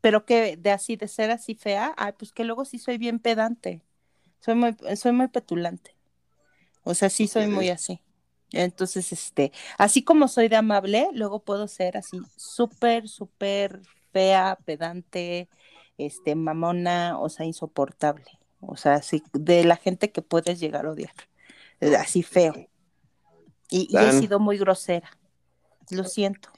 [0.00, 3.18] pero que de así, de ser así fea, ay, pues que luego sí soy bien
[3.18, 3.82] pedante.
[4.40, 5.94] Soy muy, soy muy petulante.
[6.84, 8.00] O sea, sí soy muy así.
[8.52, 13.80] Entonces, este, así como soy de amable, luego puedo ser así súper, súper
[14.12, 15.48] fea, pedante,
[15.98, 18.38] este, mamona, o sea, insoportable.
[18.60, 21.14] O sea, así, de la gente que puedes llegar a odiar.
[21.80, 22.54] Eh, Así feo.
[23.68, 25.10] Y, y he sido muy grosera.
[25.90, 26.48] Lo siento.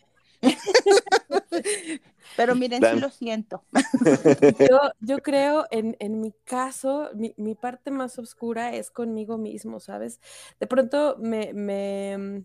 [2.37, 2.97] Pero miren, Dan.
[2.97, 3.65] sí lo siento.
[4.71, 9.79] Yo, yo creo, en, en mi caso, mi, mi parte más oscura es conmigo mismo,
[9.79, 10.21] ¿sabes?
[10.59, 12.45] De pronto me, me,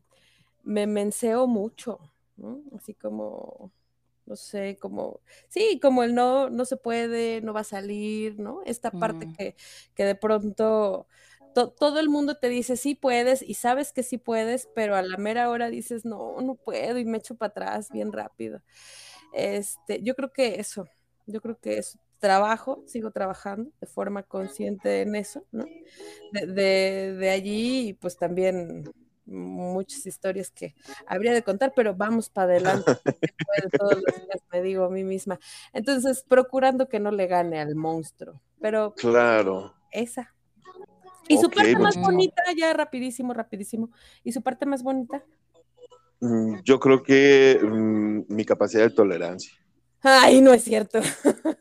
[0.63, 1.99] me menseo mucho,
[2.37, 2.61] ¿no?
[2.77, 3.71] Así como,
[4.29, 8.61] no sé, como, sí, como el no, no se puede, no va a salir, ¿no?
[8.65, 9.33] Esta parte Mm.
[9.37, 9.57] que,
[9.95, 11.07] que de pronto
[11.53, 15.01] to- todo el mundo te dice sí puedes y sabes que sí puedes, pero a
[15.03, 18.61] la mera hora dices no, no puedo y me echo para atrás bien rápido.
[19.31, 20.87] Este, yo creo que eso,
[21.25, 21.99] yo creo que eso.
[22.19, 25.71] Trabajo, sigo trabajando de forma consciente en eso, ¿no?
[26.31, 28.91] De, de, de allí, pues también
[29.29, 30.75] muchas historias que
[31.07, 32.85] habría de contar, pero vamos para adelante.
[33.79, 35.39] todos los días me digo a mí misma.
[35.73, 39.73] Entonces, procurando que no le gane al monstruo, pero Claro.
[39.91, 40.33] esa.
[41.27, 42.05] Y su parte más buenísimo.
[42.05, 43.89] bonita, ya rapidísimo, rapidísimo.
[44.23, 45.23] ¿Y su parte más bonita?
[46.19, 49.53] Mm, Yo creo que mm, mi capacidad de tolerancia.
[50.01, 50.99] Ay, no es cierto.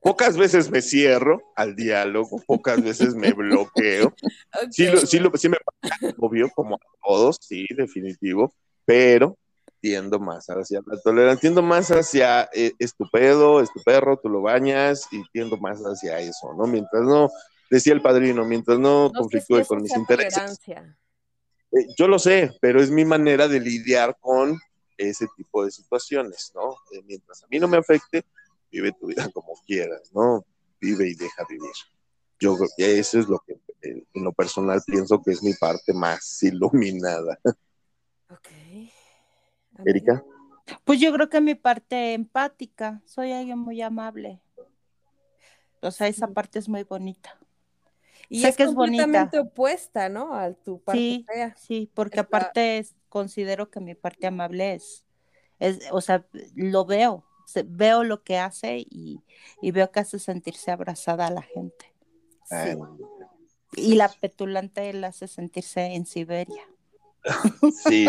[0.00, 4.14] Pocas veces me cierro al diálogo, pocas veces me bloqueo.
[4.70, 8.52] Sí, lo, sí, lo, sí me pasa, obvio, como a todos, sí, definitivo,
[8.84, 9.36] pero
[9.80, 14.18] tiendo más hacia la tolerancia, tiendo más hacia eh, es tu pedo, es tu perro,
[14.18, 16.66] tú lo bañas y tiendo más hacia eso, ¿no?
[16.66, 17.30] Mientras no,
[17.70, 20.58] decía el padrino, mientras no, No conflictúe con mis intereses.
[20.68, 24.58] Eh, yo lo sé, pero es mi manera de lidiar con
[24.96, 26.72] ese tipo de situaciones, ¿no?
[26.92, 28.24] Eh, mientras a mí no me afecte,
[28.70, 30.44] vive tu vida como quieras, ¿no?
[30.80, 31.72] Vive y deja vivir.
[32.40, 35.54] Yo creo que eso es lo que eh, en lo personal pienso que es mi
[35.54, 37.38] parte más iluminada.
[38.30, 38.48] Ok.
[39.84, 40.22] Erika,
[40.84, 44.40] Pues yo creo que mi parte empática, soy alguien muy amable.
[45.80, 47.38] O sea, esa parte es muy bonita.
[48.28, 49.04] Y Sé es que es bonita.
[49.06, 50.34] completamente opuesta, ¿no?
[50.34, 51.56] A tu parte Sí, fea.
[51.56, 55.06] sí, porque aparte es- considero que mi parte amable es,
[55.58, 57.24] es, o sea, lo veo,
[57.66, 59.20] veo lo que hace y,
[59.62, 61.92] y veo que hace sentirse abrazada a la gente.
[63.76, 66.62] Y la petulante la hace sentirse en Siberia.
[67.74, 68.06] Sí,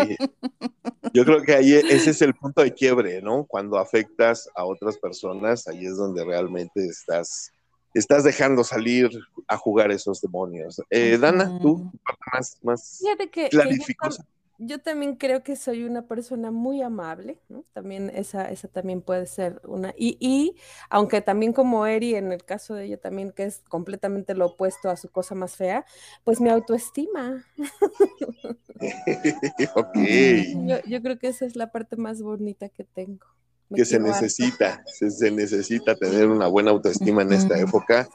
[1.12, 3.44] yo creo que ahí ese es el punto de quiebre, ¿no?
[3.44, 7.52] Cuando afectas a otras personas, ahí es donde realmente estás,
[7.92, 9.10] estás dejando salir
[9.48, 10.80] a jugar esos demonios.
[10.90, 11.90] Eh, Dana, tú,
[12.32, 14.22] más, más Fíjate que, que yo, clarificosa.
[14.22, 14.26] tam-
[14.62, 17.64] yo también creo que soy una persona muy amable, ¿no?
[17.72, 19.94] También esa, esa también puede ser una.
[19.96, 20.54] Y, y
[20.90, 24.90] aunque también como Eri, en el caso de ella también, que es completamente lo opuesto
[24.90, 25.86] a su cosa más fea,
[26.24, 27.46] pues mi autoestima.
[29.74, 29.96] ok,
[30.52, 33.26] Yo, yo creo que esa es la parte más bonita que tengo.
[33.74, 38.08] Que se necesita, se, se necesita tener una buena autoestima en esta época,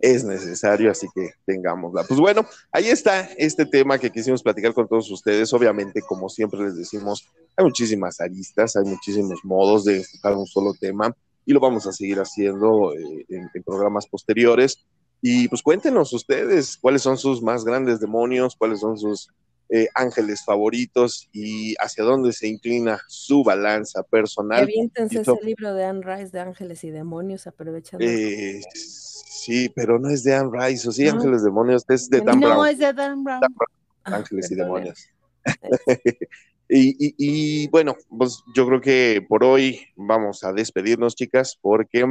[0.00, 2.04] es necesario, así que tengámosla.
[2.04, 5.52] Pues bueno, ahí está este tema que quisimos platicar con todos ustedes.
[5.52, 10.74] Obviamente, como siempre les decimos, hay muchísimas aristas, hay muchísimos modos de enfocar un solo
[10.74, 11.14] tema
[11.44, 14.78] y lo vamos a seguir haciendo eh, en, en programas posteriores.
[15.20, 19.28] Y pues cuéntenos ustedes cuáles son sus más grandes demonios, cuáles son sus
[19.74, 24.64] eh, ángeles favoritos y hacia dónde se inclina su balanza personal.
[24.64, 28.04] aviéntense ese libro de Anne Rice de Ángeles y Demonios, aprovechando.
[28.04, 31.12] Eh, sí, pero no es de Anne Rice, o sí, No.
[31.12, 33.40] Ángeles Demonios, es de Dan no, Brown, es de Dan Brown.
[34.04, 34.54] Ah, Ángeles y.
[34.56, 35.08] Demonios.
[36.68, 42.04] y, y- y, bueno, pues yo creo que por hoy vamos a despedirnos, chicas, porque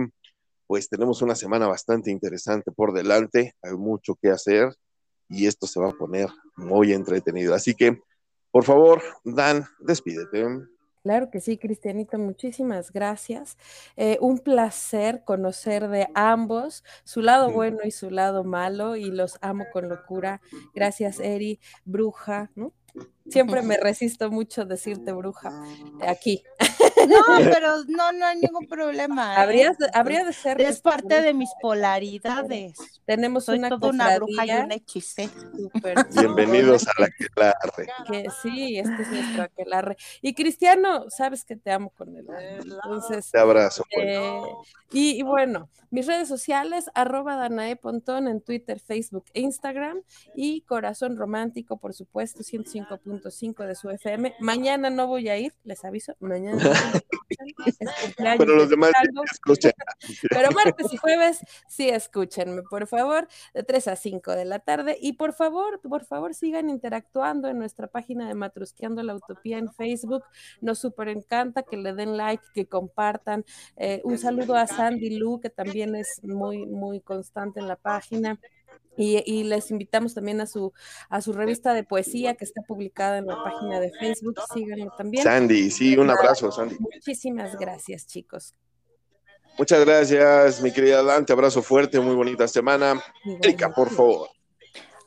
[0.65, 4.73] pues tenemos una semana bastante interesante por delante, hay mucho que hacer
[5.31, 7.55] y esto se va a poner muy entretenido.
[7.55, 8.01] Así que,
[8.51, 10.45] por favor, Dan, despídete.
[11.03, 13.57] Claro que sí, Cristianito, muchísimas gracias.
[13.95, 19.39] Eh, un placer conocer de ambos su lado bueno y su lado malo y los
[19.41, 20.41] amo con locura.
[20.75, 22.73] Gracias, Eri, bruja, ¿no?
[23.27, 25.49] Siempre me resisto mucho decirte bruja
[26.05, 26.43] aquí.
[27.07, 27.17] No,
[27.51, 29.33] pero no, no hay ningún problema.
[29.33, 29.37] ¿eh?
[29.37, 30.59] Habría, de- habría de ser.
[30.61, 32.73] Es parte de mis polaridades.
[33.05, 35.31] Tenemos Soy una toda una bruja y una hechicera.
[36.15, 37.87] Bienvenidos a la que la arre.
[38.09, 39.97] que sí, este es nuestro aquelarre.
[40.21, 42.25] Y Cristiano, sabes que te amo con el.
[42.61, 43.83] Entonces, Te abrazo.
[43.93, 44.05] pues.
[44.07, 44.41] Eh,
[44.91, 50.01] y, y bueno, mis redes sociales, arroba Danae Pontón en Twitter, Facebook e Instagram
[50.35, 54.35] y Corazón Romántico, por supuesto, 105.5 de su FM.
[54.39, 59.23] Mañana no voy a ir, les aviso, mañana no Pero los de demás Chango.
[59.23, 59.71] escuchen.
[60.29, 64.97] Pero martes y jueves, sí, escúchenme, por favor, de 3 a 5 de la tarde.
[65.01, 69.71] Y por favor, por favor, sigan interactuando en nuestra página de Matrusqueando la Utopía en
[69.73, 70.23] Facebook.
[70.61, 73.45] Nos súper encanta que le den like, que compartan.
[73.77, 78.39] Eh, un saludo a Sandy Lu, que también es muy, muy constante en la página.
[78.97, 80.73] Y, y les invitamos también a su,
[81.09, 84.35] a su revista de poesía que está publicada en la página de Facebook.
[84.53, 85.23] Síganlo también.
[85.23, 86.75] Sandy, sí, un abrazo, Sandy.
[86.79, 88.53] Muchísimas gracias, chicos.
[89.57, 91.25] Muchas gracias, mi querida Dan.
[91.25, 93.01] Te abrazo fuerte, muy bonita semana.
[93.41, 94.29] Erika, por favor.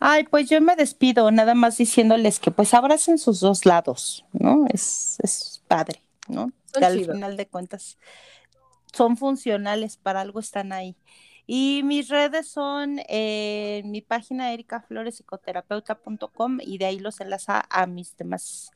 [0.01, 4.67] Ay, pues yo me despido, nada más diciéndoles que pues abracen sus dos lados, ¿no?
[4.73, 6.53] Es, es padre, ¿no?
[6.73, 7.97] Que al final de cuentas
[8.93, 10.97] son funcionales, para algo están ahí.
[11.47, 18.17] Y mis redes son eh, mi página ericaflorespsicoterapeuta.com y de ahí los enlaza a mis
[18.17, 18.71] demás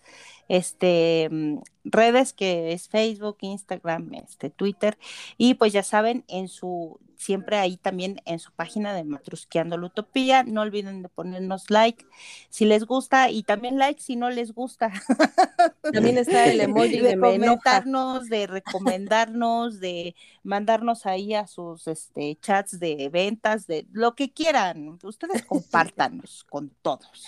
[0.48, 4.98] este, mm, redes que es Facebook, Instagram, este, Twitter.
[5.36, 9.86] Y pues ya saben, en su, siempre ahí también en su página de Matrusqueando la
[9.86, 10.44] Utopía.
[10.44, 12.06] No olviden de ponernos like
[12.48, 14.90] si les gusta y también like si no les gusta.
[15.92, 20.14] También está el emoji de, comentarnos, de recomendarnos, de
[20.44, 24.98] mandarnos ahí a sus este, chats de ventas, de lo que quieran.
[25.02, 27.26] Ustedes compártanos con todos.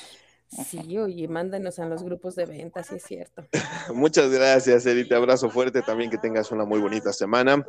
[0.51, 3.47] Sí, oye, mándenos en los grupos de ventas, sí es cierto.
[3.95, 5.07] Muchas gracias, Eri.
[5.07, 5.81] Te abrazo fuerte.
[5.81, 7.65] También que tengas una muy bonita semana.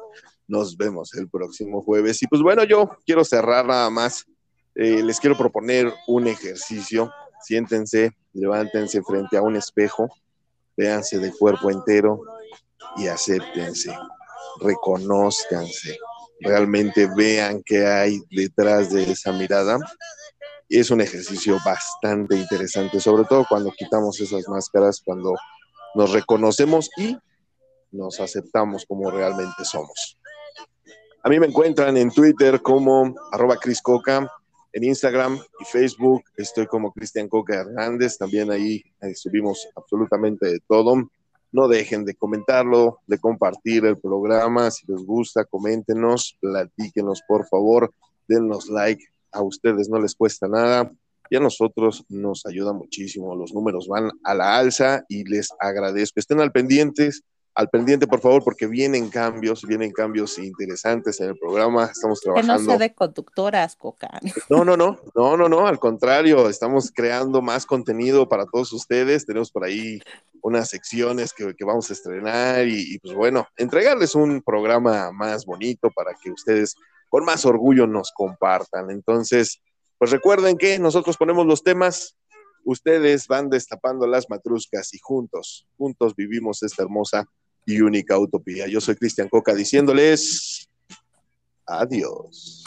[0.47, 2.21] Nos vemos el próximo jueves.
[2.23, 4.25] Y pues bueno, yo quiero cerrar nada más.
[4.73, 7.11] Eh, les quiero proponer un ejercicio.
[7.41, 10.09] Siéntense, levántense frente a un espejo,
[10.77, 12.21] véanse de cuerpo entero
[12.97, 13.95] y acéptense,
[14.59, 15.97] reconózcanse,
[16.39, 19.79] realmente vean qué hay detrás de esa mirada.
[20.71, 25.33] Y es un ejercicio bastante interesante, sobre todo cuando quitamos esas máscaras, cuando
[25.95, 27.17] nos reconocemos y
[27.91, 30.17] nos aceptamos como realmente somos.
[31.23, 33.57] A mí me encuentran en Twitter como arroba
[34.71, 40.59] en Instagram y Facebook estoy como Cristian Coca Hernández, también ahí, ahí subimos absolutamente de
[40.65, 41.03] todo.
[41.51, 47.93] No dejen de comentarlo, de compartir el programa, si les gusta, coméntenos, platíquenos por favor,
[48.29, 50.91] denos like, a ustedes no les cuesta nada
[51.29, 53.35] y a nosotros nos ayuda muchísimo.
[53.35, 56.19] Los números van a la alza y les agradezco.
[56.19, 57.23] Estén al pendientes,
[57.55, 61.85] al pendiente por favor, porque vienen cambios, vienen cambios interesantes en el programa.
[61.85, 62.71] Estamos Que no trabajando.
[62.71, 64.19] sea de conductoras, Coca.
[64.49, 69.25] No, no, no, no, no, no, al contrario, estamos creando más contenido para todos ustedes.
[69.25, 70.01] Tenemos por ahí
[70.41, 75.45] unas secciones que, que vamos a estrenar y, y, pues bueno, entregarles un programa más
[75.45, 76.75] bonito para que ustedes
[77.11, 78.89] con más orgullo nos compartan.
[78.89, 79.61] Entonces,
[79.97, 82.17] pues recuerden que nosotros ponemos los temas,
[82.63, 87.25] ustedes van destapando las matruscas y juntos, juntos vivimos esta hermosa
[87.65, 88.65] y única utopía.
[88.67, 90.69] Yo soy Cristian Coca diciéndoles
[91.67, 92.63] adiós.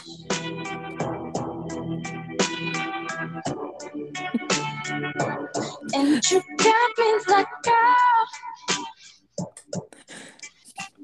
[5.93, 6.95] And you got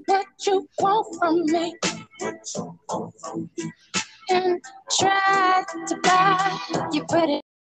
[0.07, 1.75] girl, what you want from me?
[4.29, 4.61] And
[4.99, 7.41] try to buy you pretty